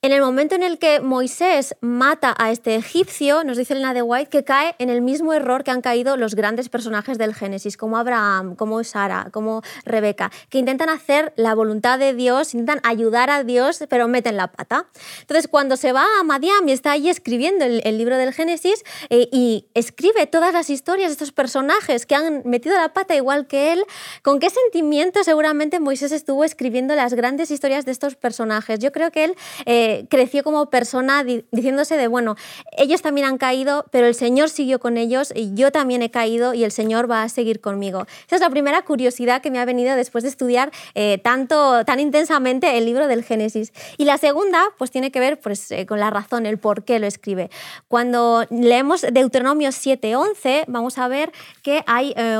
En 0.00 0.12
el 0.12 0.20
momento 0.20 0.54
en 0.54 0.62
el 0.62 0.78
que 0.78 1.00
Moisés 1.00 1.74
mata 1.80 2.32
a 2.38 2.52
este 2.52 2.76
egipcio, 2.76 3.42
nos 3.42 3.56
dice 3.56 3.74
Elena 3.74 3.94
de 3.94 4.02
White 4.02 4.30
que 4.30 4.44
cae 4.44 4.76
en 4.78 4.90
el 4.90 5.02
mismo 5.02 5.32
error 5.32 5.64
que 5.64 5.72
han 5.72 5.80
caído 5.80 6.16
los 6.16 6.36
grandes 6.36 6.68
personajes 6.68 7.18
del 7.18 7.34
Génesis, 7.34 7.76
como 7.76 7.98
Abraham, 7.98 8.54
como 8.54 8.84
Sara, 8.84 9.30
como 9.32 9.60
Rebeca, 9.84 10.30
que 10.50 10.58
intentan 10.58 10.88
hacer 10.88 11.32
la 11.34 11.52
voluntad 11.56 11.98
de 11.98 12.14
Dios, 12.14 12.54
intentan 12.54 12.80
ayudar 12.84 13.28
a 13.28 13.42
Dios, 13.42 13.82
pero 13.88 14.06
meten 14.06 14.36
la 14.36 14.52
pata. 14.52 14.86
Entonces, 15.22 15.48
cuando 15.48 15.76
se 15.76 15.90
va 15.90 16.06
a 16.20 16.22
Madiam 16.22 16.68
y 16.68 16.70
está 16.70 16.92
allí 16.92 17.10
escribiendo 17.10 17.64
el, 17.64 17.98
libro 17.98 18.16
del 18.16 18.32
Génesis 18.32 18.84
eh, 19.10 19.28
y 19.32 19.66
escribe 19.74 20.28
todas 20.28 20.52
las 20.52 20.70
historias 20.70 21.08
de 21.08 21.14
estos 21.14 21.32
personajes 21.32 22.06
que 22.06 22.14
han 22.14 22.42
metido 22.44 22.76
la 22.76 22.92
pata 22.92 23.16
igual 23.16 23.48
que 23.48 23.72
él, 23.72 23.84
¿con 24.22 24.38
qué 24.38 24.48
sentimiento 24.48 25.24
seguramente 25.24 25.80
Moisés 25.80 26.12
estuvo 26.12 26.44
escribiendo 26.44 26.94
las 26.94 27.14
grandes 27.14 27.50
historias 27.50 27.84
de 27.84 27.90
estos 27.90 28.14
personajes? 28.14 28.78
Yo 28.78 28.92
creo 28.92 29.10
que 29.10 29.24
él... 29.24 29.34
Eh, 29.66 29.87
creció 30.08 30.42
como 30.42 30.70
persona 30.70 31.24
diciéndose 31.24 31.96
de, 31.96 32.08
bueno, 32.08 32.36
ellos 32.76 33.02
también 33.02 33.26
han 33.26 33.38
caído, 33.38 33.86
pero 33.90 34.06
el 34.06 34.14
Señor 34.14 34.48
siguió 34.48 34.78
con 34.78 34.96
ellos 34.96 35.32
y 35.34 35.54
yo 35.54 35.70
también 35.70 36.02
he 36.02 36.10
caído 36.10 36.54
y 36.54 36.64
el 36.64 36.72
Señor 36.72 37.10
va 37.10 37.22
a 37.22 37.28
seguir 37.28 37.60
conmigo. 37.60 38.06
Esa 38.26 38.36
es 38.36 38.40
la 38.40 38.50
primera 38.50 38.82
curiosidad 38.82 39.42
que 39.42 39.50
me 39.50 39.58
ha 39.58 39.64
venido 39.64 39.96
después 39.96 40.24
de 40.24 40.30
estudiar 40.30 40.70
eh, 40.94 41.18
tanto, 41.22 41.84
tan 41.84 42.00
intensamente 42.00 42.78
el 42.78 42.84
libro 42.84 43.06
del 43.06 43.24
Génesis. 43.24 43.72
Y 43.96 44.04
la 44.04 44.18
segunda, 44.18 44.64
pues 44.78 44.90
tiene 44.90 45.10
que 45.10 45.20
ver 45.20 45.40
pues, 45.40 45.70
eh, 45.70 45.86
con 45.86 46.00
la 46.00 46.10
razón, 46.10 46.46
el 46.46 46.58
por 46.58 46.84
qué 46.84 46.98
lo 46.98 47.06
escribe. 47.06 47.50
Cuando 47.88 48.44
leemos 48.50 49.02
Deuteronomio 49.12 49.70
7:11, 49.70 50.64
vamos 50.68 50.98
a 50.98 51.08
ver 51.08 51.32
que 51.62 51.82
hay, 51.86 52.14
eh, 52.16 52.38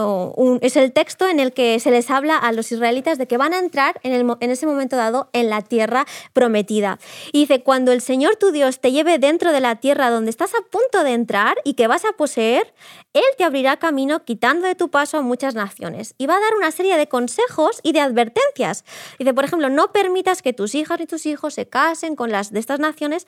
es 0.60 0.76
el 0.76 0.92
texto 0.92 1.28
en 1.28 1.40
el 1.40 1.52
que 1.52 1.78
se 1.80 1.90
les 1.90 2.10
habla 2.10 2.36
a 2.36 2.52
los 2.52 2.70
israelitas 2.72 3.18
de 3.18 3.26
que 3.26 3.36
van 3.36 3.52
a 3.52 3.58
entrar 3.58 4.00
en, 4.02 4.12
el, 4.12 4.26
en 4.40 4.50
ese 4.50 4.66
momento 4.66 4.96
dado 4.96 5.28
en 5.32 5.50
la 5.50 5.62
tierra 5.62 6.06
prometida 6.32 6.98
dice, 7.40 7.62
cuando 7.62 7.92
el 7.92 8.00
Señor 8.00 8.36
tu 8.36 8.50
Dios 8.50 8.80
te 8.80 8.92
lleve 8.92 9.18
dentro 9.18 9.52
de 9.52 9.60
la 9.60 9.76
tierra 9.76 10.10
donde 10.10 10.30
estás 10.30 10.54
a 10.54 10.62
punto 10.70 11.04
de 11.04 11.12
entrar 11.12 11.56
y 11.64 11.74
que 11.74 11.86
vas 11.86 12.04
a 12.04 12.12
poseer, 12.12 12.72
Él 13.12 13.24
te 13.36 13.44
abrirá 13.44 13.76
camino 13.76 14.24
quitando 14.24 14.66
de 14.66 14.74
tu 14.74 14.90
paso 14.90 15.18
a 15.18 15.22
muchas 15.22 15.54
naciones. 15.54 16.14
Y 16.18 16.26
va 16.26 16.36
a 16.36 16.40
dar 16.40 16.54
una 16.56 16.70
serie 16.70 16.96
de 16.96 17.08
consejos 17.08 17.80
y 17.82 17.92
de 17.92 18.00
advertencias. 18.00 18.84
Dice, 19.18 19.34
por 19.34 19.44
ejemplo, 19.44 19.68
no 19.70 19.92
permitas 19.92 20.42
que 20.42 20.52
tus 20.52 20.74
hijas 20.74 21.00
ni 21.00 21.06
tus 21.06 21.26
hijos 21.26 21.54
se 21.54 21.68
casen 21.68 22.16
con 22.16 22.30
las 22.30 22.52
de 22.52 22.60
estas 22.60 22.80
naciones 22.80 23.26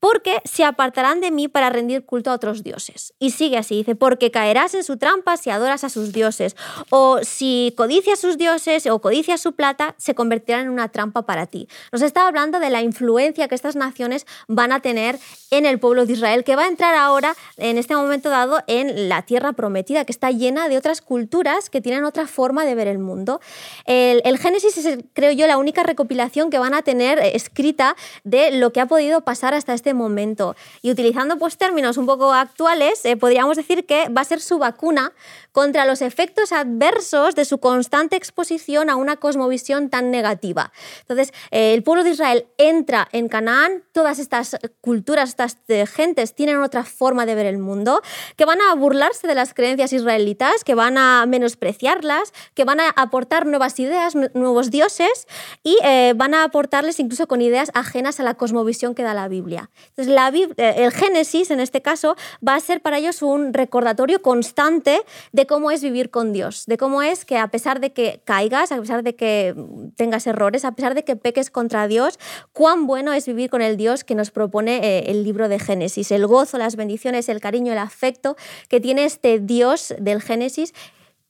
porque 0.00 0.40
se 0.44 0.64
apartarán 0.64 1.20
de 1.20 1.30
mí 1.30 1.46
para 1.46 1.68
rendir 1.68 2.04
culto 2.04 2.30
a 2.30 2.34
otros 2.34 2.64
dioses. 2.64 3.12
Y 3.18 3.30
sigue 3.30 3.58
así, 3.58 3.76
dice, 3.76 3.94
porque 3.94 4.30
caerás 4.30 4.74
en 4.74 4.82
su 4.82 4.96
trampa 4.96 5.36
si 5.36 5.50
adoras 5.50 5.84
a 5.84 5.90
sus 5.90 6.12
dioses, 6.12 6.56
o 6.88 7.20
si 7.22 7.74
codicias 7.76 8.18
sus 8.18 8.38
dioses 8.38 8.86
o 8.86 8.98
codicias 9.00 9.40
su 9.40 9.52
plata, 9.52 9.94
se 9.98 10.14
convertirán 10.14 10.62
en 10.62 10.70
una 10.70 10.88
trampa 10.88 11.26
para 11.26 11.46
ti. 11.46 11.68
Nos 11.92 12.00
está 12.00 12.26
hablando 12.26 12.58
de 12.60 12.70
la 12.70 12.80
influencia 12.80 13.46
que 13.50 13.54
estas 13.54 13.76
naciones 13.76 14.26
van 14.48 14.72
a 14.72 14.80
tener 14.80 15.18
en 15.50 15.66
el 15.66 15.78
pueblo 15.78 16.06
de 16.06 16.14
Israel, 16.14 16.44
que 16.44 16.56
va 16.56 16.62
a 16.62 16.68
entrar 16.68 16.94
ahora, 16.94 17.34
en 17.58 17.76
este 17.76 17.94
momento 17.94 18.30
dado, 18.30 18.62
en 18.66 19.10
la 19.10 19.22
tierra 19.22 19.52
prometida, 19.52 20.06
que 20.06 20.12
está 20.12 20.30
llena 20.30 20.70
de 20.70 20.78
otras 20.78 21.02
culturas 21.02 21.68
que 21.68 21.82
tienen 21.82 22.04
otra 22.04 22.26
forma 22.26 22.64
de 22.64 22.74
ver 22.74 22.88
el 22.88 22.98
mundo. 22.98 23.40
El, 23.84 24.22
el 24.24 24.38
Génesis 24.38 24.78
es, 24.78 24.98
creo 25.12 25.32
yo, 25.32 25.46
la 25.46 25.58
única 25.58 25.82
recopilación 25.82 26.48
que 26.48 26.58
van 26.58 26.72
a 26.72 26.80
tener 26.80 27.18
escrita 27.18 27.96
de 28.24 28.52
lo 28.52 28.72
que 28.72 28.80
ha 28.80 28.86
podido 28.86 29.20
pasar 29.22 29.52
hasta 29.52 29.74
este 29.74 29.92
momento. 29.92 30.56
Y 30.80 30.90
utilizando 30.90 31.36
pues, 31.36 31.58
términos 31.58 31.96
un 31.96 32.06
poco 32.06 32.32
actuales, 32.32 33.04
eh, 33.04 33.16
podríamos 33.16 33.56
decir 33.56 33.84
que 33.84 34.08
va 34.08 34.22
a 34.22 34.24
ser 34.24 34.40
su 34.40 34.58
vacuna 34.58 35.12
contra 35.52 35.84
los 35.84 36.02
efectos 36.02 36.52
adversos 36.52 37.34
de 37.34 37.44
su 37.44 37.58
constante 37.58 38.16
exposición 38.16 38.90
a 38.90 38.96
una 38.96 39.16
cosmovisión 39.16 39.90
tan 39.90 40.10
negativa. 40.10 40.72
Entonces, 41.00 41.32
eh, 41.50 41.74
el 41.74 41.82
pueblo 41.82 42.04
de 42.04 42.10
Israel 42.10 42.46
entra 42.58 43.08
en 43.12 43.28
Canaán, 43.28 43.82
todas 43.92 44.18
estas 44.18 44.56
culturas, 44.80 45.30
estas 45.30 45.58
eh, 45.68 45.86
gentes 45.86 46.34
tienen 46.34 46.58
otra 46.58 46.84
forma 46.84 47.26
de 47.26 47.34
ver 47.34 47.46
el 47.46 47.58
mundo, 47.58 48.02
que 48.36 48.44
van 48.44 48.60
a 48.60 48.74
burlarse 48.74 49.26
de 49.26 49.34
las 49.34 49.54
creencias 49.54 49.92
israelitas, 49.92 50.64
que 50.64 50.74
van 50.74 50.98
a 50.98 51.26
menospreciarlas, 51.26 52.32
que 52.54 52.64
van 52.64 52.80
a 52.80 52.90
aportar 52.90 53.46
nuevas 53.46 53.78
ideas, 53.78 54.14
nuevos 54.34 54.70
dioses 54.70 55.26
y 55.62 55.76
van 56.14 56.34
a 56.34 56.44
aportarles 56.44 57.00
incluso 57.00 57.26
con 57.26 57.42
ideas 57.42 57.70
ajenas 57.74 58.20
a 58.20 58.22
la 58.22 58.34
cosmovisión 58.34 58.94
que 58.94 59.02
da 59.02 59.14
la 59.14 59.28
Biblia. 59.28 59.70
Entonces, 59.88 60.14
la, 60.14 60.28
eh, 60.28 60.74
el 60.78 60.92
Génesis, 60.92 61.50
en 61.50 61.60
este 61.60 61.82
caso, 61.82 62.16
va 62.46 62.54
a 62.54 62.60
ser 62.60 62.80
para 62.80 62.98
ellos 62.98 63.22
un 63.22 63.52
recordatorio 63.52 64.22
constante 64.22 65.02
de 65.32 65.39
cómo 65.46 65.70
es 65.70 65.82
vivir 65.82 66.10
con 66.10 66.32
Dios, 66.32 66.64
de 66.66 66.76
cómo 66.76 67.02
es 67.02 67.24
que 67.24 67.38
a 67.38 67.48
pesar 67.48 67.80
de 67.80 67.92
que 67.92 68.22
caigas, 68.24 68.72
a 68.72 68.80
pesar 68.80 69.02
de 69.02 69.14
que 69.14 69.54
tengas 69.96 70.26
errores, 70.26 70.64
a 70.64 70.72
pesar 70.72 70.94
de 70.94 71.04
que 71.04 71.16
peques 71.16 71.50
contra 71.50 71.86
Dios, 71.88 72.18
cuán 72.52 72.86
bueno 72.86 73.12
es 73.12 73.26
vivir 73.26 73.50
con 73.50 73.62
el 73.62 73.76
Dios 73.76 74.04
que 74.04 74.14
nos 74.14 74.30
propone 74.30 74.78
eh, 74.78 75.10
el 75.10 75.24
libro 75.24 75.48
de 75.48 75.58
Génesis, 75.58 76.10
el 76.10 76.26
gozo, 76.26 76.58
las 76.58 76.76
bendiciones, 76.76 77.28
el 77.28 77.40
cariño, 77.40 77.72
el 77.72 77.78
afecto 77.78 78.36
que 78.68 78.80
tiene 78.80 79.04
este 79.04 79.38
Dios 79.38 79.94
del 79.98 80.22
Génesis 80.22 80.72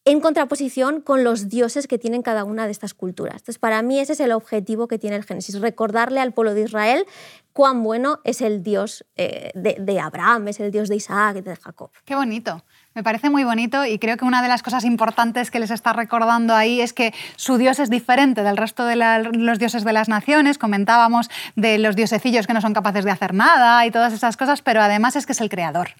en 0.05 0.21
contraposición 0.21 1.01
con 1.03 1.25
los 1.25 1.49
dioses 1.49 1.87
que 1.87 1.99
tienen 1.99 2.23
cada 2.23 2.45
una 2.45 2.65
de 2.65 2.73
estas 2.73 2.95
culturas. 2.95 3.35
Entonces, 3.35 3.59
para 3.59 3.83
mí 3.83 4.01
ese 4.01 4.15
es 4.15 4.21
el 4.21 4.33
objetivo 4.33 4.89
que 4.89 4.99
tiene 4.99 5.17
el 5.17 5.25
Génesis, 5.25 5.61
recordarle 5.61 6.21
al 6.21 6.33
pueblo 6.33 6.55
de 6.55 6.63
Israel 6.63 7.07
cuán 7.53 7.83
bueno 7.83 8.21
es 8.25 8.41
el 8.41 8.63
Dios 8.63 9.05
eh, 9.17 9.51
de, 9.55 10.01
Abraham, 10.01 10.49
es 10.49 10.61
el 10.61 10.71
Dios 10.71 10.89
de 10.89 10.97
Isaac 10.97 11.43
de 11.43 11.57
Jacob. 11.57 11.91
Qué 12.05 12.15
bonito. 12.15 12.65
Me 12.95 13.05
parece 13.05 13.31
muy 13.31 13.45
bonito 13.45 13.85
y 13.87 14.01
creo 14.01 14.17
que 14.17 14.25
una 14.25 14.43
de 14.43 14.49
las 14.49 14.65
cosas 14.65 14.85
importantes 14.85 15.53
que 15.53 15.61
les 15.61 15.71
está 15.71 15.93
recordando 15.93 16.57
ahí 16.57 16.81
es 16.81 16.93
que 16.93 17.15
su 17.37 17.57
Dios 17.57 17.79
es 17.79 17.89
diferente 17.89 18.43
del 18.43 18.57
resto 18.57 18.85
de 18.85 18.97
los 18.97 19.59
dioses 19.61 19.85
de 19.85 19.93
las 19.93 20.09
naciones. 20.09 20.59
Comentábamos 20.59 21.31
de 21.55 21.79
los 21.79 21.95
diosecillos 21.95 22.49
que 22.49 22.53
no 22.53 22.61
son 22.61 22.75
capaces 22.75 23.05
de 23.05 23.13
hacer 23.13 23.33
nada 23.33 23.87
y 23.87 23.93
todas 23.93 24.13
esas 24.13 24.37
cosas, 24.37 24.61
pero 24.63 24.83
además 24.83 25.15
es 25.15 25.25
que 25.25 25.33
es 25.33 25.41
el 25.41 25.49
creador 25.49 25.91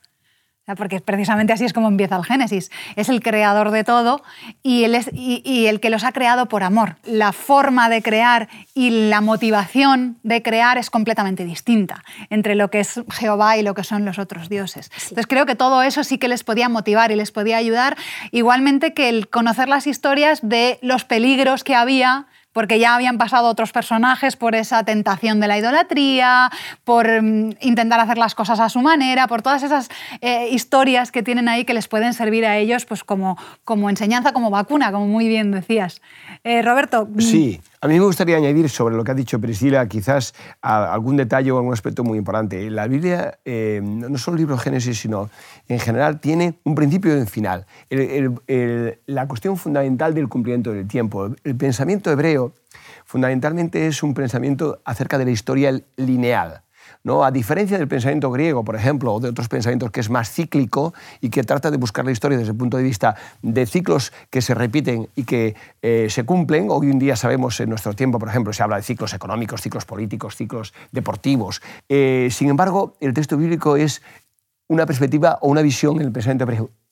porque 0.77 1.01
precisamente 1.01 1.53
así 1.53 1.65
es 1.65 1.73
como 1.73 1.89
empieza 1.89 2.17
el 2.17 2.25
Génesis. 2.25 2.71
Es 2.97 3.09
el 3.09 3.21
creador 3.23 3.71
de 3.71 3.85
todo 3.85 4.23
y, 4.63 4.85
él 4.85 4.95
es, 4.95 5.11
y, 5.13 5.67
el 5.67 5.81
que 5.81 5.91
los 5.91 6.05
ha 6.05 6.13
creado 6.13 6.47
por 6.47 6.63
amor. 6.63 6.97
La 7.05 7.33
forma 7.33 7.89
de 7.89 8.03
crear 8.03 8.49
y 8.75 9.09
la 9.09 9.21
motivación 9.21 10.19
de 10.23 10.43
crear 10.43 10.79
es 10.79 10.91
completamente 10.91 11.45
distinta 11.45 12.03
entre 12.31 12.55
lo 12.55 12.71
que 12.71 12.81
es 12.81 13.01
Jehová 13.11 13.57
y 13.57 13.63
lo 13.63 13.75
que 13.75 13.85
son 13.85 14.05
los 14.05 14.19
otros 14.19 14.49
dioses. 14.49 14.91
Entonces 15.03 15.27
creo 15.27 15.47
que 15.47 15.55
todo 15.55 15.83
eso 15.83 16.05
sí 16.05 16.19
que 16.19 16.29
les 16.29 16.45
podía 16.45 16.69
motivar 16.69 17.11
y 17.11 17.17
les 17.17 17.33
podía 17.33 17.57
ayudar, 17.57 17.97
igualmente 18.31 18.95
que 18.95 19.09
el 19.09 19.29
conocer 19.29 19.69
las 19.69 19.87
historias 19.87 20.41
de 20.43 20.79
los 20.83 21.05
peligros 21.05 21.65
que 21.65 21.75
había 21.75 22.27
porque 22.61 22.79
ya 22.79 22.95
habían 22.95 23.17
pasado 23.17 23.49
otros 23.49 23.73
personajes 23.73 24.37
por 24.37 24.55
esa 24.55 24.85
tentación 24.85 25.41
de 25.41 25.49
la 25.49 25.57
idolatría, 25.57 26.51
por 26.85 27.09
mm, 27.23 27.53
intentar 27.63 27.99
hacer 28.01 28.19
las 28.19 28.35
cosas 28.35 28.61
a 28.61 28.69
su 28.69 28.83
manera, 28.83 29.27
por 29.29 29.41
todas 29.41 29.63
esas 29.63 29.89
eh, 30.21 30.51
historias 30.51 31.11
que 31.11 31.23
tienen 31.23 31.49
ahí 31.49 31.65
que 31.65 31.73
les 31.73 31.89
pueden 31.89 32.13
servir 32.13 32.45
a 32.45 32.59
ellos 32.59 32.85
pues 32.85 33.03
como, 33.03 33.39
como 33.65 33.89
enseñanza, 33.89 34.35
como 34.35 34.51
vacuna, 34.51 34.93
como 34.93 35.07
muy 35.07 35.27
bien 35.27 35.53
decías. 35.53 36.03
Eh, 36.45 36.61
Roberto. 36.61 37.09
Mm. 37.11 37.21
Sí, 37.23 37.61
a 37.83 37.89
mí 37.89 37.99
me 37.99 38.05
gustaría 38.05 38.37
añadir 38.37 38.69
sobre 38.69 38.95
lo 38.95 39.05
que 39.05 39.13
ha 39.13 39.15
dicho 39.15 39.41
Priscila 39.41 39.87
quizás 39.89 40.35
algún 40.61 41.17
detalle 41.17 41.51
o 41.51 41.57
algún 41.57 41.73
aspecto 41.73 42.05
muy 42.05 42.19
importante. 42.19 42.71
La 42.71 42.87
Biblia, 42.87 43.39
eh, 43.45 43.81
no 43.83 44.19
solo 44.19 44.37
el 44.37 44.43
libro 44.43 44.59
Génesis, 44.59 44.99
sino 44.99 45.31
en 45.67 45.79
general, 45.79 46.21
tiene 46.21 46.59
un 46.65 46.75
principio 46.75 47.17
y 47.17 47.21
un 47.21 47.27
final. 47.27 47.67
la 49.07 49.27
cuestión 49.27 49.57
fundamental 49.57 50.13
del 50.13 50.29
cumplimiento 50.29 50.73
del 50.73 50.87
tiempo. 50.87 51.31
El 51.43 51.57
pensamiento 51.57 52.11
hebreo 52.11 52.53
fundamentalmente 53.07 53.87
es 53.87 54.03
un 54.03 54.13
pensamiento 54.13 54.81
acerca 54.85 55.17
de 55.17 55.25
la 55.25 55.31
historia 55.31 55.73
lineal. 55.97 56.63
¿No? 57.05 57.25
A 57.25 57.31
diferencia 57.31 57.79
del 57.79 57.89
pensamiento 57.89 58.31
griego, 58.31 58.65
por 58.65 58.77
ejemplo, 58.77 59.15
o 59.15 59.21
de 59.21 59.29
otros 59.29 59.49
pensamientos 59.49 59.91
que 59.91 60.01
es 60.01 60.11
más 60.11 60.31
cíclico 60.31 60.95
y 61.21 61.31
que 61.31 61.43
trata 61.43 61.71
de 61.71 61.77
buscar 61.77 62.05
la 62.05 62.11
historia 62.11 62.39
desde 62.39 62.53
el 62.53 62.57
punto 62.57 62.77
de 62.77 62.83
vista 62.83 63.17
de 63.43 63.67
ciclos 63.67 64.13
que 64.31 64.43
se 64.43 64.55
repiten 64.55 65.09
y 65.17 65.25
que 65.25 65.55
eh, 65.83 66.09
se 66.11 66.25
cumplen. 66.25 66.67
Hoy 66.71 66.91
en 66.91 66.99
día 66.99 67.17
sabemos 67.17 67.59
en 67.61 67.69
nuestro 67.69 67.95
tiempo, 67.95 68.19
por 68.19 68.29
ejemplo, 68.29 68.53
se 68.53 68.63
habla 68.63 68.77
de 68.77 68.83
ciclos 68.83 69.15
económicos, 69.15 69.63
ciclos 69.63 69.85
políticos, 69.85 70.37
ciclos 70.37 70.75
deportivos. 70.93 71.63
Eh, 71.89 72.29
sin 72.31 72.49
embargo, 72.49 72.97
el 73.01 73.15
texto 73.15 73.37
bíblico 73.37 73.77
es 73.77 74.03
una 74.69 74.87
perspectiva 74.87 75.39
o 75.41 75.49
una 75.49 75.63
visión 75.63 75.97
en 75.97 76.03
el 76.03 76.13
pensamiento 76.13 76.47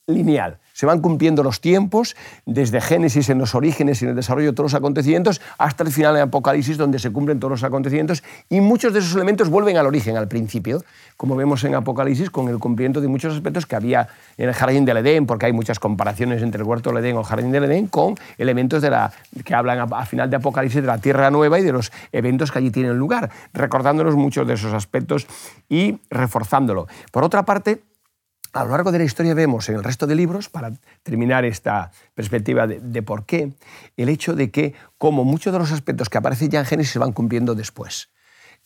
lineal. 0.09 0.59
Se 0.73 0.87
van 0.87 1.01
cumpliendo 1.01 1.43
los 1.43 1.61
tiempos, 1.61 2.17
desde 2.47 2.81
Génesis 2.81 3.29
en 3.31 3.39
los 3.39 3.55
orígenes 3.55 4.01
y 4.01 4.05
en 4.05 4.11
el 4.11 4.17
desarrollo 4.17 4.51
de 4.51 4.53
todos 4.53 4.73
los 4.73 4.79
acontecimientos, 4.79 5.41
hasta 5.59 5.83
el 5.83 5.91
final 5.91 6.15
de 6.15 6.21
Apocalipsis, 6.21 6.77
donde 6.77 6.99
se 6.99 7.11
cumplen 7.11 7.41
todos 7.41 7.51
los 7.51 7.65
acontecimientos, 7.65 8.23
y 8.49 8.61
muchos 8.61 8.93
de 8.93 9.01
esos 9.01 9.15
elementos 9.15 9.51
vuelven 9.51 9.77
al 9.77 9.87
origen, 9.87 10.17
al 10.17 10.29
principio, 10.29 10.85
como 11.17 11.35
vemos 11.35 11.65
en 11.65 11.75
Apocalipsis, 11.75 12.31
con 12.31 12.49
el 12.49 12.59
cumplimiento 12.59 13.01
de 13.01 13.09
muchos 13.09 13.35
aspectos 13.35 13.67
que 13.67 13.75
había 13.75 14.09
en 14.37 14.49
el 14.49 14.55
Jardín 14.55 14.85
del 14.85 14.99
Edén, 14.99 15.27
porque 15.27 15.47
hay 15.47 15.53
muchas 15.53 15.81
comparaciones 15.81 16.43
entre 16.43 16.63
el 16.63 16.67
Huerto 16.67 16.91
del 16.91 17.05
Edén 17.05 17.17
o 17.17 17.21
el 17.21 17.27
Jardín 17.27 17.51
del 17.51 17.65
Edén, 17.65 17.89
con 17.89 18.15
elementos 18.39 18.81
de 18.81 18.91
la, 18.91 19.13
que 19.45 19.55
hablan 19.55 19.81
a, 19.81 20.07
final 20.07 20.31
de 20.31 20.37
Apocalipsis 20.37 20.81
de 20.81 20.87
la 20.87 20.99
Tierra 20.99 21.31
Nueva 21.33 21.59
y 21.59 21.65
de 21.65 21.73
los 21.73 21.91
eventos 22.13 22.53
que 22.53 22.61
allí 22.61 22.71
tienen 22.71 22.97
lugar, 22.97 23.31
recordándonos 23.53 24.15
muchos 24.15 24.47
de 24.47 24.55
esos 24.55 24.73
aspectos 24.73 25.27
y 25.69 25.99
reforzándolo. 26.09 26.87
Por 27.11 27.25
otra 27.25 27.45
parte, 27.45 27.83
a 28.53 28.65
lo 28.65 28.71
largo 28.71 28.93
de 28.93 28.99
la 28.99 29.05
historia 29.05 29.35
vemos 29.35 29.69
en 29.69 29.77
el 29.77 29.85
resto 29.85 30.07
de 30.07 30.15
libros, 30.15 30.49
para 30.49 30.73
terminar 31.03 31.45
esta 31.45 31.91
perspectiva 32.15 32.67
de, 32.67 33.03
por 33.03 33.27
qué, 33.27 33.53
el 33.97 34.09
hecho 34.09 34.35
de 34.35 34.51
que, 34.51 34.75
como 34.97 35.25
muchos 35.25 35.53
de 35.53 35.59
los 35.59 35.73
aspectos 35.73 36.09
que 36.09 36.19
aparecen 36.19 36.51
ya 36.51 36.61
en 36.61 36.67
Génesis 36.67 36.93
se 36.93 36.99
van 36.99 37.13
cumpliendo 37.13 37.55
después. 37.55 38.11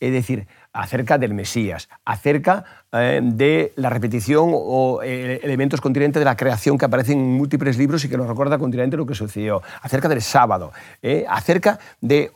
Es 0.00 0.12
decir, 0.12 0.48
acerca 0.72 1.18
del 1.18 1.34
Mesías, 1.34 1.88
acerca 2.04 2.64
eh, 2.92 3.20
de 3.22 3.72
la 3.76 3.90
repetición 3.90 4.50
o 4.52 5.00
eh, 5.02 5.40
elementos 5.42 5.80
continentes 5.80 6.20
de 6.20 6.24
la 6.24 6.36
creación 6.36 6.78
que 6.78 6.84
aparecen 6.84 7.18
en 7.18 7.32
múltiples 7.32 7.78
libros 7.78 8.04
y 8.04 8.08
que 8.08 8.16
nos 8.16 8.26
recuerda 8.26 8.58
continuamente 8.58 8.96
lo 8.96 9.06
que 9.06 9.14
sucedió, 9.14 9.62
acerca 9.80 10.08
del 10.08 10.22
sábado, 10.22 10.72
eh, 11.02 11.24
acerca 11.28 11.78
de 12.00 12.32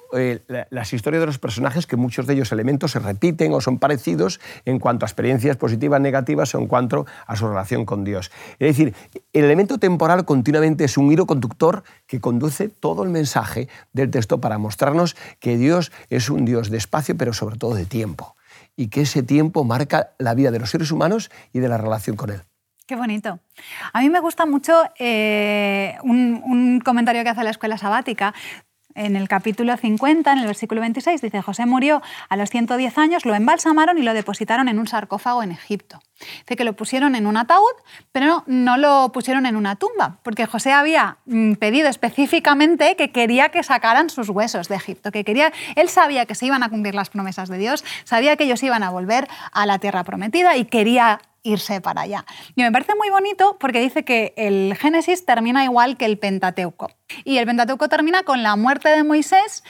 las 0.70 0.94
historias 0.94 1.20
de 1.20 1.26
los 1.26 1.38
personajes, 1.38 1.86
que 1.86 1.96
muchos 1.96 2.26
de 2.26 2.32
ellos 2.32 2.50
elementos 2.50 2.92
se 2.92 3.00
repiten 3.00 3.52
o 3.52 3.60
son 3.60 3.78
parecidos 3.78 4.40
en 4.64 4.78
cuanto 4.78 5.04
a 5.04 5.08
experiencias 5.08 5.58
positivas, 5.58 6.00
negativas 6.00 6.54
o 6.54 6.58
en 6.58 6.68
cuanto 6.68 7.04
a 7.26 7.36
su 7.36 7.46
relación 7.46 7.84
con 7.84 8.02
Dios. 8.02 8.30
Es 8.58 8.68
decir, 8.76 8.94
el 9.34 9.44
elemento 9.44 9.76
temporal 9.76 10.24
continuamente 10.24 10.84
es 10.84 10.96
un 10.96 11.12
hilo 11.12 11.26
conductor 11.26 11.82
que 12.06 12.20
conduce 12.20 12.68
todo 12.68 13.02
el 13.02 13.10
mensaje 13.10 13.68
del 13.92 14.10
texto 14.10 14.40
para 14.40 14.56
mostrarnos 14.56 15.16
que 15.38 15.58
Dios 15.58 15.92
es 16.08 16.30
un 16.30 16.46
Dios 16.46 16.70
de 16.70 16.78
espacio, 16.78 17.14
pero 17.16 17.34
sobre 17.34 17.58
todo 17.58 17.74
de 17.74 17.84
tiempo 17.84 18.25
y 18.76 18.88
que 18.88 19.02
ese 19.02 19.22
tiempo 19.22 19.64
marca 19.64 20.10
la 20.18 20.34
vida 20.34 20.50
de 20.50 20.58
los 20.58 20.70
seres 20.70 20.90
humanos 20.92 21.30
y 21.52 21.60
de 21.60 21.68
la 21.68 21.78
relación 21.78 22.16
con 22.16 22.30
Él. 22.30 22.42
Qué 22.86 22.94
bonito. 22.94 23.40
A 23.92 24.00
mí 24.00 24.10
me 24.10 24.20
gusta 24.20 24.46
mucho 24.46 24.72
eh, 24.96 25.96
un, 26.04 26.40
un, 26.44 26.80
comentario 26.80 27.24
que 27.24 27.30
hace 27.30 27.42
la 27.42 27.50
escuela 27.50 27.78
sabática 27.78 28.32
en 28.96 29.14
el 29.14 29.28
capítulo 29.28 29.76
50, 29.76 30.32
en 30.32 30.38
el 30.38 30.46
versículo 30.46 30.80
26, 30.80 31.20
dice, 31.20 31.42
José 31.42 31.66
murió 31.66 32.02
a 32.28 32.36
los 32.36 32.50
110 32.50 32.98
años, 32.98 33.24
lo 33.24 33.34
embalsamaron 33.34 33.98
y 33.98 34.02
lo 34.02 34.14
depositaron 34.14 34.68
en 34.68 34.78
un 34.78 34.88
sarcófago 34.88 35.42
en 35.42 35.52
Egipto. 35.52 36.00
Dice 36.18 36.56
que 36.56 36.64
lo 36.64 36.72
pusieron 36.72 37.14
en 37.14 37.26
un 37.26 37.36
ataúd, 37.36 37.74
pero 38.10 38.42
no 38.46 38.78
lo 38.78 39.12
pusieron 39.12 39.44
en 39.44 39.54
una 39.54 39.76
tumba, 39.76 40.18
porque 40.22 40.46
José 40.46 40.72
había 40.72 41.18
mm, 41.26 41.54
pedido 41.54 41.88
específicamente 41.88 42.96
que 42.96 43.12
quería 43.12 43.50
que 43.50 43.62
sacaran 43.62 44.08
sus 44.08 44.30
huesos 44.30 44.68
de 44.68 44.76
Egipto, 44.76 45.12
que 45.12 45.24
quería, 45.24 45.52
él 45.74 45.88
sabía 45.88 46.24
que 46.24 46.34
se 46.34 46.46
iban 46.46 46.62
a 46.62 46.70
cumplir 46.70 46.94
las 46.94 47.10
promesas 47.10 47.48
de 47.50 47.58
Dios, 47.58 47.84
sabía 48.04 48.36
que 48.36 48.44
ellos 48.44 48.62
iban 48.62 48.82
a 48.82 48.90
volver 48.90 49.28
a 49.52 49.66
la 49.66 49.78
tierra 49.78 50.04
prometida 50.04 50.56
y 50.56 50.64
quería 50.64 51.20
irse 51.46 51.80
para 51.80 52.02
allá. 52.02 52.24
Y 52.54 52.62
me 52.62 52.72
parece 52.72 52.94
muy 52.96 53.10
bonito 53.10 53.56
porque 53.58 53.80
dice 53.80 54.04
que 54.04 54.34
el 54.36 54.76
Génesis 54.76 55.24
termina 55.24 55.64
igual 55.64 55.96
que 55.96 56.04
el 56.04 56.18
Pentateuco. 56.18 56.90
Y 57.24 57.38
el 57.38 57.46
Pentateuco 57.46 57.88
termina 57.88 58.22
con 58.22 58.42
la 58.42 58.56
muerte 58.56 58.88
de 58.88 59.04
Moisés 59.04 59.62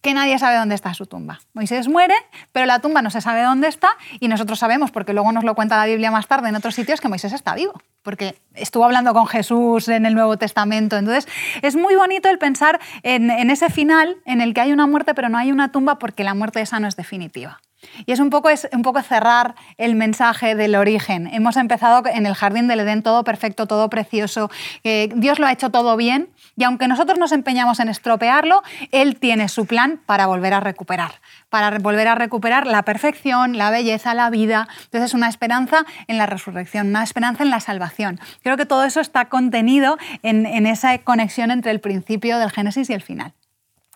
que 0.00 0.14
nadie 0.14 0.38
sabe 0.38 0.56
dónde 0.56 0.74
está 0.74 0.94
su 0.94 1.06
tumba. 1.06 1.40
Moisés 1.54 1.88
muere, 1.88 2.14
pero 2.52 2.66
la 2.66 2.78
tumba 2.78 3.02
no 3.02 3.10
se 3.10 3.20
sabe 3.20 3.42
dónde 3.42 3.68
está 3.68 3.90
y 4.20 4.28
nosotros 4.28 4.58
sabemos, 4.58 4.90
porque 4.90 5.12
luego 5.12 5.32
nos 5.32 5.44
lo 5.44 5.54
cuenta 5.54 5.76
la 5.76 5.86
Biblia 5.86 6.10
más 6.10 6.28
tarde 6.28 6.48
en 6.48 6.56
otros 6.56 6.74
sitios, 6.74 7.00
que 7.00 7.08
Moisés 7.08 7.32
está 7.32 7.54
vivo, 7.54 7.72
porque 8.02 8.40
estuvo 8.54 8.84
hablando 8.84 9.12
con 9.12 9.26
Jesús 9.26 9.88
en 9.88 10.06
el 10.06 10.14
Nuevo 10.14 10.36
Testamento. 10.36 10.96
Entonces, 10.96 11.26
es 11.62 11.74
muy 11.74 11.96
bonito 11.96 12.28
el 12.28 12.38
pensar 12.38 12.80
en, 13.02 13.30
en 13.30 13.50
ese 13.50 13.70
final 13.70 14.18
en 14.24 14.40
el 14.40 14.54
que 14.54 14.60
hay 14.60 14.72
una 14.72 14.86
muerte, 14.86 15.14
pero 15.14 15.28
no 15.28 15.38
hay 15.38 15.50
una 15.50 15.72
tumba, 15.72 15.98
porque 15.98 16.22
la 16.22 16.34
muerte 16.34 16.60
esa 16.60 16.78
no 16.78 16.86
es 16.86 16.96
definitiva. 16.96 17.60
Y 18.06 18.12
es 18.12 18.20
un, 18.20 18.30
poco, 18.30 18.50
es 18.50 18.68
un 18.72 18.82
poco 18.82 19.02
cerrar 19.02 19.54
el 19.76 19.94
mensaje 19.94 20.54
del 20.54 20.74
origen. 20.74 21.28
Hemos 21.32 21.56
empezado 21.56 22.02
en 22.06 22.26
el 22.26 22.34
jardín 22.34 22.68
del 22.68 22.80
Edén, 22.80 23.02
todo 23.02 23.24
perfecto, 23.24 23.66
todo 23.66 23.88
precioso. 23.88 24.50
Dios 24.82 25.38
lo 25.38 25.46
ha 25.46 25.52
hecho 25.52 25.70
todo 25.70 25.96
bien 25.96 26.30
y 26.56 26.64
aunque 26.64 26.88
nosotros 26.88 27.18
nos 27.18 27.30
empeñamos 27.30 27.78
en 27.78 27.88
estropearlo, 27.88 28.62
Él 28.90 29.18
tiene 29.18 29.48
su 29.48 29.66
plan 29.66 30.00
para 30.06 30.26
volver 30.26 30.54
a 30.54 30.60
recuperar, 30.60 31.20
para 31.50 31.78
volver 31.78 32.08
a 32.08 32.16
recuperar 32.16 32.66
la 32.66 32.82
perfección, 32.82 33.56
la 33.56 33.70
belleza, 33.70 34.12
la 34.14 34.28
vida. 34.28 34.66
Entonces 34.84 35.10
es 35.10 35.14
una 35.14 35.28
esperanza 35.28 35.84
en 36.08 36.18
la 36.18 36.26
resurrección, 36.26 36.88
una 36.88 37.04
esperanza 37.04 37.44
en 37.44 37.50
la 37.50 37.60
salvación. 37.60 38.18
Creo 38.42 38.56
que 38.56 38.66
todo 38.66 38.84
eso 38.84 39.00
está 39.00 39.26
contenido 39.26 39.98
en, 40.22 40.66
esa 40.66 40.98
conexión 40.98 41.52
entre 41.52 41.70
el 41.70 41.80
principio 41.80 42.38
del 42.38 42.50
Génesis 42.50 42.90
y 42.90 42.92
el 42.92 43.02
final. 43.02 43.34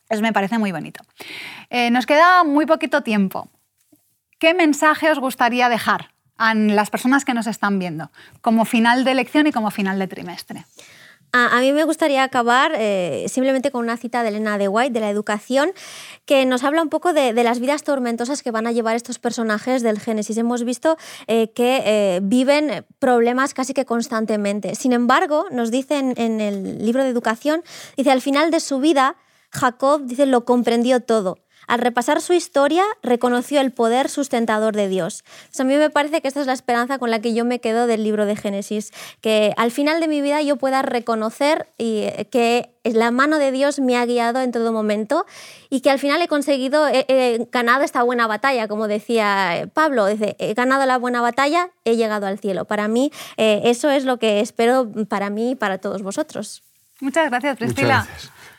Eso 0.09 0.23
me 0.23 0.33
parece 0.33 0.59
muy 0.59 0.73
bonito. 0.73 1.03
Eh, 1.71 1.91
nos 1.91 2.07
queda 2.07 2.45
muy 2.45 2.67
poquito 2.67 3.03
tiempo. 3.03 3.49
¿Qué 4.43 4.55
mensaje 4.55 5.09
os 5.09 5.21
gustaría 5.21 5.69
dejar 5.69 6.11
a 6.37 6.53
las 6.53 6.91
personas 6.91 7.25
que 7.25 7.33
nos 7.33 7.47
están 7.47 7.79
viendo 7.79 8.11
como 8.41 8.65
final 8.65 9.05
de 9.05 9.15
lección 9.15 9.47
y 9.47 9.53
como 9.53 9.71
final 9.71 10.01
de 10.01 10.09
trimestre? 10.09 10.67
A, 11.31 11.61
mí 11.61 11.71
me 11.71 11.85
gustaría 11.85 12.25
acabar 12.25 12.73
eh, 12.75 13.27
simplemente 13.29 13.71
con 13.71 13.85
una 13.85 13.97
cita 13.97 14.25
de 14.25 14.31
Elena 14.31 14.59
de 14.59 14.67
White, 14.67 14.95
de 14.95 14.99
la 14.99 15.11
educación, 15.11 15.71
que 16.27 16.45
nos 16.45 16.65
habla 16.65 16.83
un 16.83 16.89
poco 16.89 17.13
de, 17.13 17.33
las 17.35 17.61
vidas 17.61 17.85
tormentosas 17.85 18.43
que 18.43 18.51
van 18.51 18.67
a 18.67 18.73
llevar 18.73 18.97
estos 18.97 19.21
personajes 19.21 19.81
del 19.81 20.01
Génesis. 20.01 20.37
Hemos 20.37 20.65
visto 20.65 20.97
eh, 21.29 21.53
que 21.53 21.81
eh, 21.85 22.19
viven 22.21 22.85
problemas 22.99 23.55
casi 23.55 23.75
que 23.75 23.85
constantemente. 23.85 24.75
Sin 24.75 24.93
embargo, 24.93 25.47
nos 25.53 25.71
dice 25.71 25.99
en, 25.99 26.15
en, 26.17 26.41
el 26.41 26.85
libro 26.85 27.05
de 27.05 27.11
educación, 27.11 27.63
dice, 27.97 28.11
al 28.11 28.21
final 28.21 28.51
de 28.51 28.59
su 28.59 28.81
vida, 28.81 29.15
Jacob, 29.51 30.03
dice, 30.05 30.27
lo 30.27 30.45
comprendió 30.45 30.99
todo. 30.99 31.39
Al 31.67 31.79
repasar 31.79 32.21
su 32.21 32.33
historia, 32.33 32.85
reconoció 33.03 33.61
el 33.61 33.73
poder 33.73 34.09
sustentador 34.09 34.75
de 34.75 34.89
Dios. 34.89 35.25
a 35.59 35.65
mí 35.65 35.77
me 35.77 35.91
parece 35.91 36.21
que 36.21 36.29
esta 36.29 36.41
es 36.41 36.47
la 36.47 36.53
esperanza 36.53 36.99
con 36.99 37.11
la 37.11 37.21
que 37.21 37.35
yo 37.35 37.45
me 37.45 37.61
quedo 37.61 37.87
del 37.87 38.05
libro 38.05 38.27
de 38.27 38.37
Génesis, 38.37 38.93
que 39.21 39.55
al 39.57 39.71
final 39.71 40.01
de 40.01 40.09
mi 40.09 40.21
vida 40.21 40.43
yo 40.43 40.57
pueda 40.57 40.83
reconocer 40.83 41.69
que 41.79 42.71
la 42.85 43.11
mano 43.11 43.39
de 43.39 43.53
Dios 43.53 43.79
me 43.79 43.97
ha 43.97 44.05
guiado 44.07 44.41
en 44.41 44.53
todo 44.53 44.73
momento 44.73 45.25
y 45.71 45.81
que 45.81 45.91
al 45.91 45.99
final 45.99 46.21
he 46.21 46.29
conseguido, 46.29 46.89
he, 46.89 47.47
ganado 47.53 47.85
esta 47.85 48.03
buena 48.03 48.27
batalla, 48.27 48.69
como 48.69 48.89
decía 48.89 49.69
Pablo, 49.73 50.09
he 50.09 50.55
ganado 50.55 50.85
la 50.87 50.99
buena 50.99 51.21
batalla, 51.21 51.71
he 51.85 51.97
llegado 51.97 52.27
al 52.27 52.39
cielo. 52.39 52.65
Para 52.65 52.89
mí, 52.89 53.13
eh, 53.37 53.63
eso 53.65 53.91
es 53.91 54.05
lo 54.05 54.19
que 54.19 54.41
espero 54.41 54.91
para 55.09 55.31
mí 55.31 55.53
y 55.53 55.55
para 55.55 55.79
todos 55.79 56.03
vosotros. 56.03 56.63
Muchas 57.01 57.31
gracias, 57.31 57.57
Priscila. 57.57 58.07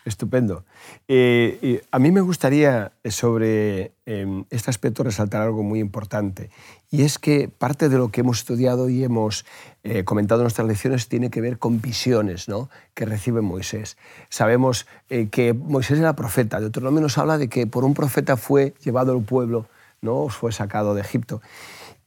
Estupendo. 0.06 0.66
Eh, 1.08 1.82
a 1.92 2.00
mí 2.00 2.12
me 2.12 2.20
gustaría 2.22 2.92
eh, 3.04 3.12
sobre 3.12 3.94
em, 4.06 4.44
este 4.50 4.70
aspecto 4.70 5.04
resaltar 5.04 5.42
algo 5.42 5.64
muy 5.64 5.80
importante, 5.80 6.50
y 6.92 7.04
es 7.04 7.18
que 7.18 7.48
parte 7.48 7.88
de 7.88 7.98
lo 7.98 8.10
que 8.10 8.22
hemos 8.22 8.40
estudiado 8.40 8.90
y 8.90 9.04
hemos 9.04 9.46
eh, 9.84 10.04
comentado 10.04 10.42
en 10.42 10.44
nuestras 10.44 10.68
lecciones 10.68 11.08
tiene 11.08 11.30
que 11.30 11.42
ver 11.42 11.58
con 11.58 11.82
visiones 11.82 12.50
¿no? 12.50 12.70
que 12.94 13.06
recibe 13.06 13.42
Moisés. 13.42 13.98
Sabemos 14.30 14.86
que 15.08 15.54
Moisés 15.54 16.00
era 16.00 16.16
profeta, 16.16 16.60
Deuteronomio 16.60 17.02
nos 17.02 17.18
habla 17.18 17.38
de 17.38 17.48
que 17.48 17.66
por 17.66 17.84
un 17.86 17.94
profeta 17.94 18.38
fue 18.38 18.74
llevado 18.84 19.18
el 19.18 19.24
pueblo, 19.24 19.68
¿no? 20.02 20.28
fue 20.28 20.52
sacado 20.52 20.94
de 20.96 21.02
Egipto 21.02 21.42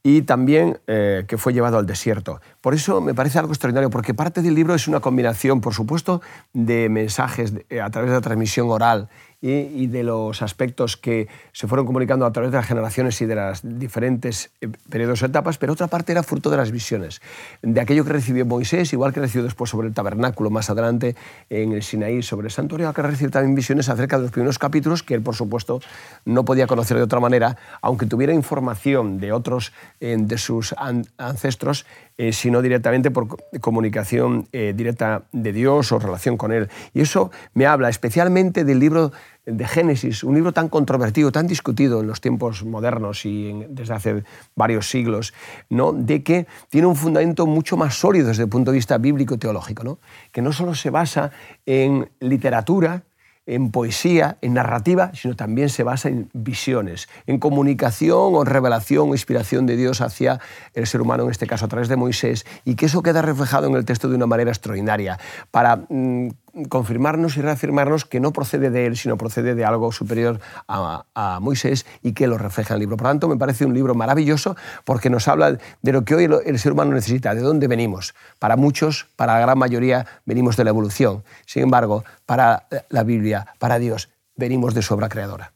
y 0.09 0.21
también 0.21 0.79
eh, 0.87 1.25
que 1.27 1.37
fue 1.37 1.51
llevado 1.51 1.77
al 1.77 1.85
desierto. 1.85 2.39
Por 2.61 2.73
eso 2.73 3.01
me 3.01 3.13
parece 3.13 3.39
algo 3.39 3.51
extraordinario, 3.51 3.89
porque 3.89 4.13
parte 4.13 4.41
del 4.41 4.55
libro 4.55 4.73
es 4.73 4.87
una 4.87 5.01
combinación, 5.01 5.59
por 5.59 5.73
supuesto, 5.73 6.21
de 6.53 6.87
mensajes 6.87 7.51
a 7.83 7.89
través 7.89 8.11
de 8.11 8.15
la 8.15 8.21
transmisión 8.21 8.69
oral 8.69 9.09
y, 9.41 9.87
de 9.87 10.03
los 10.03 10.41
aspectos 10.41 10.97
que 10.97 11.27
se 11.51 11.67
fueron 11.67 11.85
comunicando 11.85 12.25
a 12.25 12.31
través 12.31 12.51
de 12.51 12.57
las 12.57 12.65
generaciones 12.65 13.21
y 13.21 13.25
de 13.25 13.35
las 13.35 13.61
diferentes 13.63 14.49
eh, 14.61 14.67
periodos 14.89 15.21
o 15.21 15.27
etapas, 15.27 15.57
pero 15.57 15.73
otra 15.73 15.87
parte 15.87 16.11
era 16.11 16.23
fruto 16.23 16.49
de 16.49 16.57
las 16.57 16.71
visiones, 16.71 17.21
de 17.61 17.79
aquello 17.79 18.03
que 18.03 18.13
recibió 18.13 18.45
Moisés, 18.45 18.91
igual 18.93 19.13
que 19.13 19.19
recibió 19.19 19.43
después 19.43 19.69
sobre 19.69 19.87
el 19.87 19.93
tabernáculo 19.93 20.49
más 20.49 20.69
adelante 20.69 21.15
en 21.49 21.73
el 21.73 21.83
Sinaí, 21.83 22.23
sobre 22.23 22.47
el 22.47 22.51
santuario, 22.51 22.91
que 22.93 23.01
recibió 23.01 23.29
también 23.29 23.53
visiones 23.53 23.89
acerca 23.89 24.17
de 24.17 24.23
los 24.23 24.31
primeros 24.31 24.57
capítulos 24.57 25.03
que 25.03 25.13
él, 25.13 25.21
por 25.21 25.35
supuesto, 25.35 25.81
no 26.25 26.43
podía 26.43 26.65
conocer 26.65 26.97
de 26.97 27.03
otra 27.03 27.19
manera, 27.19 27.57
aunque 27.81 28.07
tuviera 28.07 28.33
información 28.33 29.19
de 29.19 29.31
otros 29.31 29.71
eh, 29.99 30.15
de 30.17 30.37
sus 30.37 30.73
ancestros, 31.17 31.85
eh, 32.17 32.33
sino 32.33 32.61
directamente 32.61 33.11
por 33.11 33.27
comunicación 33.61 34.47
directa 34.51 35.23
de 35.31 35.53
Dios 35.53 35.91
o 35.91 35.99
relación 35.99 36.37
con 36.37 36.51
Él. 36.51 36.69
Y 36.93 37.01
eso 37.01 37.31
me 37.53 37.65
habla 37.65 37.89
especialmente 37.89 38.63
del 38.63 38.79
libro 38.79 39.11
de 39.47 39.65
Génesis, 39.65 40.25
un 40.25 40.35
libro 40.35 40.51
tan 40.51 40.67
controvertido, 40.67 41.31
tan 41.31 41.47
discutido 41.47 42.01
en 42.01 42.07
los 42.07 42.19
tiempos 42.19 42.65
modernos 42.65 43.25
y 43.25 43.65
desde 43.69 43.93
hace 43.93 44.23
varios 44.55 44.89
siglos, 44.89 45.33
¿no? 45.69 45.93
de 45.93 46.21
que 46.21 46.47
tiene 46.69 46.87
un 46.87 46.97
fundamento 46.97 47.47
mucho 47.47 47.77
más 47.77 47.95
sólido 47.95 48.27
desde 48.27 48.43
el 48.43 48.49
punto 48.49 48.71
de 48.71 48.75
vista 48.75 48.97
bíblico-teológico, 48.97 49.85
¿no? 49.85 49.99
que 50.33 50.41
no 50.41 50.51
solo 50.51 50.75
se 50.75 50.89
basa 50.89 51.31
en 51.65 52.09
literatura, 52.19 53.03
en 53.47 53.71
poesía, 53.71 54.37
en 54.41 54.53
narrativa, 54.53 55.11
sino 55.15 55.35
también 55.35 55.69
se 55.69 55.83
basa 55.83 56.09
en 56.09 56.29
visiones, 56.33 57.07
en 57.25 57.39
comunicación 57.39 58.35
o 58.35 58.43
revelación 58.43 59.09
o 59.09 59.13
inspiración 59.13 59.65
de 59.65 59.77
Dios 59.77 60.01
hacia 60.01 60.39
el 60.73 60.85
ser 60.85 61.01
humano, 61.01 61.23
en 61.23 61.31
este 61.31 61.47
caso 61.47 61.65
a 61.65 61.67
través 61.69 61.87
de 61.87 61.95
Moisés, 61.95 62.45
y 62.65 62.75
que 62.75 62.85
eso 62.85 63.01
queda 63.01 63.21
reflejado 63.21 63.67
en 63.67 63.75
el 63.75 63.85
texto 63.85 64.09
de 64.09 64.15
una 64.15 64.27
manera 64.27 64.51
extraordinaria, 64.51 65.17
para 65.49 65.77
mm, 65.89 66.27
confirmarnos 66.65 67.37
y 67.37 67.41
reafirmarnos 67.41 68.05
que 68.05 68.19
no 68.19 68.31
procede 68.31 68.69
de 68.69 68.85
él, 68.85 68.97
sino 68.97 69.17
procede 69.17 69.55
de 69.55 69.65
algo 69.65 69.91
superior 69.91 70.39
a, 70.67 71.39
Moisés 71.41 71.85
y 72.01 72.13
que 72.13 72.27
lo 72.27 72.37
refleja 72.37 72.73
el 72.73 72.79
libro. 72.79 72.97
Por 72.97 73.05
lo 73.05 73.11
tanto, 73.11 73.27
me 73.27 73.37
parece 73.37 73.65
un 73.65 73.73
libro 73.73 73.95
maravilloso 73.95 74.55
porque 74.85 75.09
nos 75.09 75.27
habla 75.27 75.57
de 75.81 75.91
lo 75.91 76.03
que 76.03 76.15
hoy 76.15 76.29
el 76.45 76.59
ser 76.59 76.71
humano 76.71 76.93
necesita, 76.93 77.35
de 77.35 77.41
dónde 77.41 77.67
venimos. 77.67 78.15
Para 78.39 78.55
muchos, 78.55 79.07
para 79.15 79.33
la 79.33 79.39
gran 79.39 79.57
mayoría, 79.57 80.05
venimos 80.25 80.57
de 80.57 80.63
la 80.63 80.69
evolución. 80.71 81.23
Sin 81.45 81.63
embargo, 81.63 82.03
para 82.25 82.67
la 82.89 83.03
Biblia, 83.03 83.47
para 83.59 83.79
Dios, 83.79 84.09
venimos 84.35 84.73
de 84.73 84.81
su 84.81 84.93
obra 84.93 85.09
creadora. 85.09 85.53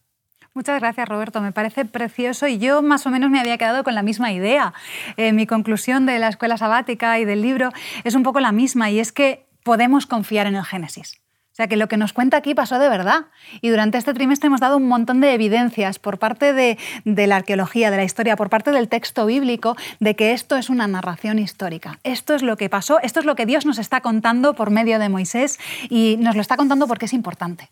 Muchas 0.53 0.81
gracias, 0.81 1.07
Roberto. 1.07 1.39
Me 1.39 1.53
parece 1.53 1.85
precioso 1.85 2.45
y 2.47 2.57
yo 2.57 2.81
más 2.81 3.05
o 3.07 3.09
menos 3.09 3.29
me 3.29 3.39
había 3.39 3.57
quedado 3.57 3.85
con 3.85 3.95
la 3.95 4.03
misma 4.03 4.33
idea. 4.33 4.73
Eh, 5.15 5.31
mi 5.31 5.47
conclusión 5.47 6.05
de 6.05 6.19
la 6.19 6.27
escuela 6.27 6.57
sabática 6.57 7.17
y 7.19 7.25
del 7.25 7.41
libro 7.41 7.71
es 8.03 8.15
un 8.15 8.23
poco 8.23 8.41
la 8.41 8.51
misma 8.51 8.89
y 8.89 8.99
es 8.99 9.13
que 9.13 9.45
podemos 9.63 10.05
confiar 10.05 10.47
en 10.47 10.55
el 10.55 10.65
Génesis. 10.65 11.21
O 11.51 11.55
sea 11.55 11.67
que 11.67 11.75
lo 11.75 11.89
que 11.89 11.97
nos 11.97 12.13
cuenta 12.13 12.37
aquí 12.37 12.55
pasó 12.55 12.79
de 12.79 12.87
verdad. 12.87 13.25
Y 13.59 13.69
durante 13.69 13.97
este 13.97 14.13
trimestre 14.13 14.47
hemos 14.47 14.61
dado 14.61 14.77
un 14.77 14.87
montón 14.87 15.19
de 15.19 15.33
evidencias 15.33 15.99
por 15.99 16.17
parte 16.17 16.53
de, 16.53 16.77
la 17.03 17.35
arqueología, 17.35 17.91
de 17.91 17.97
la 17.97 18.05
historia, 18.05 18.37
por 18.37 18.49
parte 18.49 18.71
del 18.71 18.87
texto 18.87 19.25
bíblico, 19.25 19.75
de 19.99 20.15
que 20.15 20.31
esto 20.31 20.55
es 20.55 20.69
una 20.69 20.87
narración 20.87 21.39
histórica. 21.39 21.99
Esto 22.03 22.35
es 22.35 22.41
lo 22.41 22.55
que 22.55 22.69
pasó, 22.69 23.01
esto 23.01 23.19
es 23.19 23.25
lo 23.25 23.35
que 23.35 23.45
Dios 23.45 23.65
nos 23.65 23.79
está 23.79 23.99
contando 23.99 24.53
por 24.53 24.69
medio 24.69 24.97
de 24.97 25.09
Moisés 25.09 25.59
y 25.89 26.15
nos 26.19 26.35
lo 26.35 26.41
está 26.41 26.55
contando 26.55 26.87
porque 26.87 27.05
es 27.05 27.13
importante. 27.13 27.67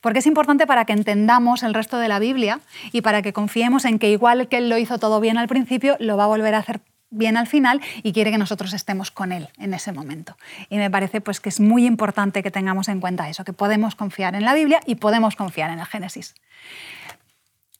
Porque 0.00 0.18
es 0.18 0.26
importante 0.26 0.66
para 0.66 0.84
que 0.84 0.92
entendamos 0.92 1.62
el 1.62 1.74
resto 1.74 1.98
de 1.98 2.08
la 2.08 2.18
Biblia 2.18 2.58
y 2.90 3.02
para 3.02 3.22
que 3.22 3.32
confiemos 3.32 3.84
en 3.84 4.00
que 4.00 4.10
igual 4.10 4.48
que 4.48 4.56
Él 4.56 4.68
lo 4.68 4.76
hizo 4.76 4.98
todo 4.98 5.20
bien 5.20 5.38
al 5.38 5.46
principio, 5.46 5.96
lo 6.00 6.16
va 6.16 6.24
a 6.24 6.28
volver 6.28 6.54
a 6.54 6.58
hacer 6.58 6.80
bien 7.10 7.36
al 7.36 7.46
final 7.46 7.80
y 8.02 8.12
quiere 8.12 8.30
que 8.30 8.38
nosotros 8.38 8.72
estemos 8.72 9.10
con 9.10 9.32
él 9.32 9.48
en 9.58 9.74
ese 9.74 9.92
momento. 9.92 10.36
Y 10.68 10.78
me 10.78 10.90
parece 10.90 11.20
pues 11.20 11.40
que 11.40 11.48
es 11.48 11.60
muy 11.60 11.86
importante 11.86 12.42
que 12.42 12.50
tengamos 12.50 12.88
en 12.88 13.00
cuenta 13.00 13.28
eso, 13.28 13.44
que 13.44 13.52
podemos 13.52 13.94
confiar 13.94 14.34
en 14.34 14.44
la 14.44 14.54
Biblia 14.54 14.80
y 14.86 14.96
podemos 14.96 15.36
confiar 15.36 15.70
en 15.70 15.80
el 15.80 15.86
Génesis. 15.86 16.34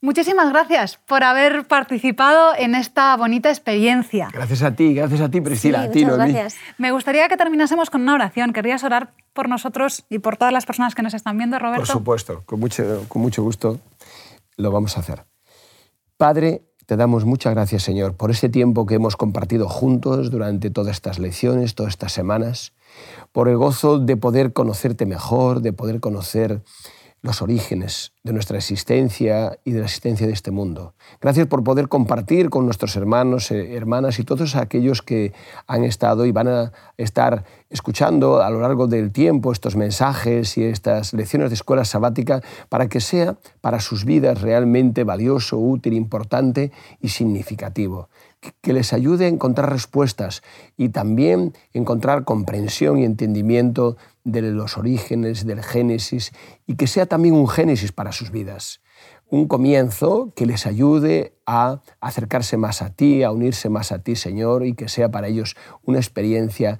Muchísimas 0.02 0.48
gracias 0.48 0.96
por 0.96 1.22
haber 1.24 1.66
participado 1.66 2.54
en 2.56 2.74
esta 2.74 3.14
bonita 3.18 3.50
experiencia. 3.50 4.30
Gracias 4.32 4.62
a 4.62 4.74
ti, 4.74 4.94
gracias 4.94 5.20
a 5.20 5.28
ti, 5.28 5.42
Priscila. 5.42 5.82
a 5.82 5.90
ti, 5.90 6.04
gracias. 6.04 6.56
Me 6.78 6.90
gustaría 6.90 7.28
que 7.28 7.36
terminásemos 7.36 7.90
con 7.90 8.00
una 8.00 8.14
oración. 8.14 8.54
¿Querrías 8.54 8.82
orar 8.82 9.12
por 9.34 9.50
nosotros 9.50 10.06
y 10.08 10.18
por 10.18 10.38
todas 10.38 10.54
las 10.54 10.64
personas 10.64 10.94
que 10.94 11.02
nos 11.02 11.12
están 11.12 11.36
viendo, 11.36 11.58
Roberto? 11.58 11.80
Por 11.80 11.86
supuesto, 11.86 12.42
con 12.46 12.60
mucho, 12.60 13.04
con 13.08 13.20
mucho 13.20 13.42
gusto 13.42 13.78
lo 14.56 14.70
vamos 14.70 14.96
a 14.96 15.00
hacer. 15.00 15.26
Padre, 16.16 16.62
te 16.90 16.96
damos 16.96 17.24
muchas 17.24 17.54
gracias, 17.54 17.84
Señor, 17.84 18.16
por 18.16 18.32
ese 18.32 18.48
tiempo 18.48 18.84
que 18.84 18.96
hemos 18.96 19.16
compartido 19.16 19.68
juntos 19.68 20.32
durante 20.32 20.70
todas 20.70 20.96
estas 20.96 21.20
lecciones, 21.20 21.76
todas 21.76 21.90
estas 21.90 22.10
semanas, 22.10 22.72
por 23.30 23.48
el 23.48 23.56
gozo 23.56 24.00
de 24.00 24.16
poder 24.16 24.52
conocerte 24.52 25.06
mejor, 25.06 25.60
de 25.60 25.72
poder 25.72 26.00
conocer 26.00 26.62
los 27.22 27.42
orígenes 27.42 28.12
de 28.22 28.32
nuestra 28.32 28.56
existencia 28.56 29.58
y 29.64 29.72
de 29.72 29.80
la 29.80 29.86
existencia 29.86 30.26
de 30.26 30.32
este 30.32 30.50
mundo. 30.50 30.94
Gracias 31.20 31.46
por 31.46 31.62
poder 31.62 31.88
compartir 31.88 32.48
con 32.48 32.64
nuestros 32.64 32.96
hermanos, 32.96 33.50
eh, 33.50 33.76
hermanas 33.76 34.18
y 34.18 34.24
todos 34.24 34.56
aquellos 34.56 35.02
que 35.02 35.32
han 35.66 35.84
estado 35.84 36.24
y 36.24 36.32
van 36.32 36.48
a 36.48 36.72
estar 36.96 37.44
escuchando 37.68 38.42
a 38.42 38.50
lo 38.50 38.60
largo 38.60 38.86
del 38.86 39.12
tiempo 39.12 39.52
estos 39.52 39.76
mensajes 39.76 40.56
y 40.56 40.64
estas 40.64 41.12
lecciones 41.12 41.50
de 41.50 41.54
escuela 41.54 41.84
sabática 41.84 42.42
para 42.68 42.88
que 42.88 43.00
sea 43.00 43.36
para 43.60 43.80
sus 43.80 44.04
vidas 44.04 44.40
realmente 44.40 45.04
valioso, 45.04 45.58
útil, 45.58 45.92
importante 45.92 46.72
y 47.00 47.08
significativo 47.08 48.08
que 48.60 48.72
les 48.72 48.92
ayude 48.92 49.26
a 49.26 49.28
encontrar 49.28 49.70
respuestas 49.70 50.42
y 50.76 50.90
también 50.90 51.54
encontrar 51.72 52.24
comprensión 52.24 52.98
y 52.98 53.04
entendimiento 53.04 53.96
de 54.24 54.42
los 54.42 54.78
orígenes, 54.78 55.46
del 55.46 55.62
Génesis, 55.62 56.32
y 56.66 56.76
que 56.76 56.86
sea 56.86 57.06
también 57.06 57.34
un 57.34 57.48
Génesis 57.48 57.92
para 57.92 58.12
sus 58.12 58.30
vidas. 58.30 58.80
Un 59.28 59.46
comienzo 59.46 60.32
que 60.34 60.46
les 60.46 60.66
ayude 60.66 61.34
a 61.46 61.82
acercarse 62.00 62.56
más 62.56 62.82
a 62.82 62.90
ti, 62.90 63.22
a 63.22 63.30
unirse 63.30 63.68
más 63.68 63.92
a 63.92 64.00
ti, 64.00 64.16
Señor, 64.16 64.64
y 64.64 64.74
que 64.74 64.88
sea 64.88 65.10
para 65.10 65.28
ellos 65.28 65.56
una 65.84 65.98
experiencia 65.98 66.78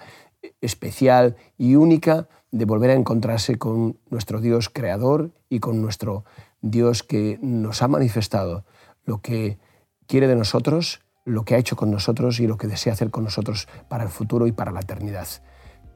especial 0.60 1.36
y 1.58 1.76
única 1.76 2.28
de 2.50 2.64
volver 2.64 2.90
a 2.90 2.94
encontrarse 2.94 3.56
con 3.56 3.98
nuestro 4.08 4.40
Dios 4.40 4.68
creador 4.68 5.30
y 5.48 5.60
con 5.60 5.80
nuestro 5.80 6.24
Dios 6.60 7.02
que 7.02 7.38
nos 7.40 7.82
ha 7.82 7.88
manifestado 7.88 8.64
lo 9.04 9.20
que 9.20 9.58
quiere 10.06 10.26
de 10.26 10.36
nosotros, 10.36 11.00
lo 11.30 11.44
que 11.44 11.54
ha 11.54 11.58
hecho 11.58 11.76
con 11.76 11.90
nosotros 11.90 12.40
y 12.40 12.46
lo 12.46 12.56
que 12.56 12.66
desea 12.66 12.92
hacer 12.92 13.10
con 13.10 13.24
nosotros 13.24 13.68
para 13.88 14.04
el 14.04 14.10
futuro 14.10 14.46
y 14.46 14.52
para 14.52 14.72
la 14.72 14.80
eternidad. 14.80 15.26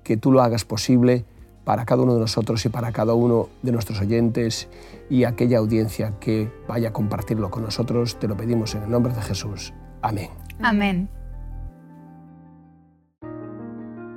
Que 0.02 0.16
tú 0.16 0.32
lo 0.32 0.42
hagas 0.42 0.64
posible 0.64 1.24
para 1.64 1.84
cada 1.84 2.02
uno 2.02 2.14
de 2.14 2.20
nosotros 2.20 2.64
y 2.66 2.68
para 2.68 2.92
cada 2.92 3.14
uno 3.14 3.48
de 3.62 3.72
nuestros 3.72 4.00
oyentes 4.00 4.68
y 5.10 5.24
aquella 5.24 5.58
audiencia 5.58 6.14
que 6.20 6.50
vaya 6.68 6.90
a 6.90 6.92
compartirlo 6.92 7.50
con 7.50 7.64
nosotros. 7.64 8.18
Te 8.18 8.28
lo 8.28 8.36
pedimos 8.36 8.74
en 8.74 8.84
el 8.84 8.90
nombre 8.90 9.12
de 9.14 9.22
Jesús. 9.22 9.72
Amén. 10.02 10.30
Amén. 10.60 11.23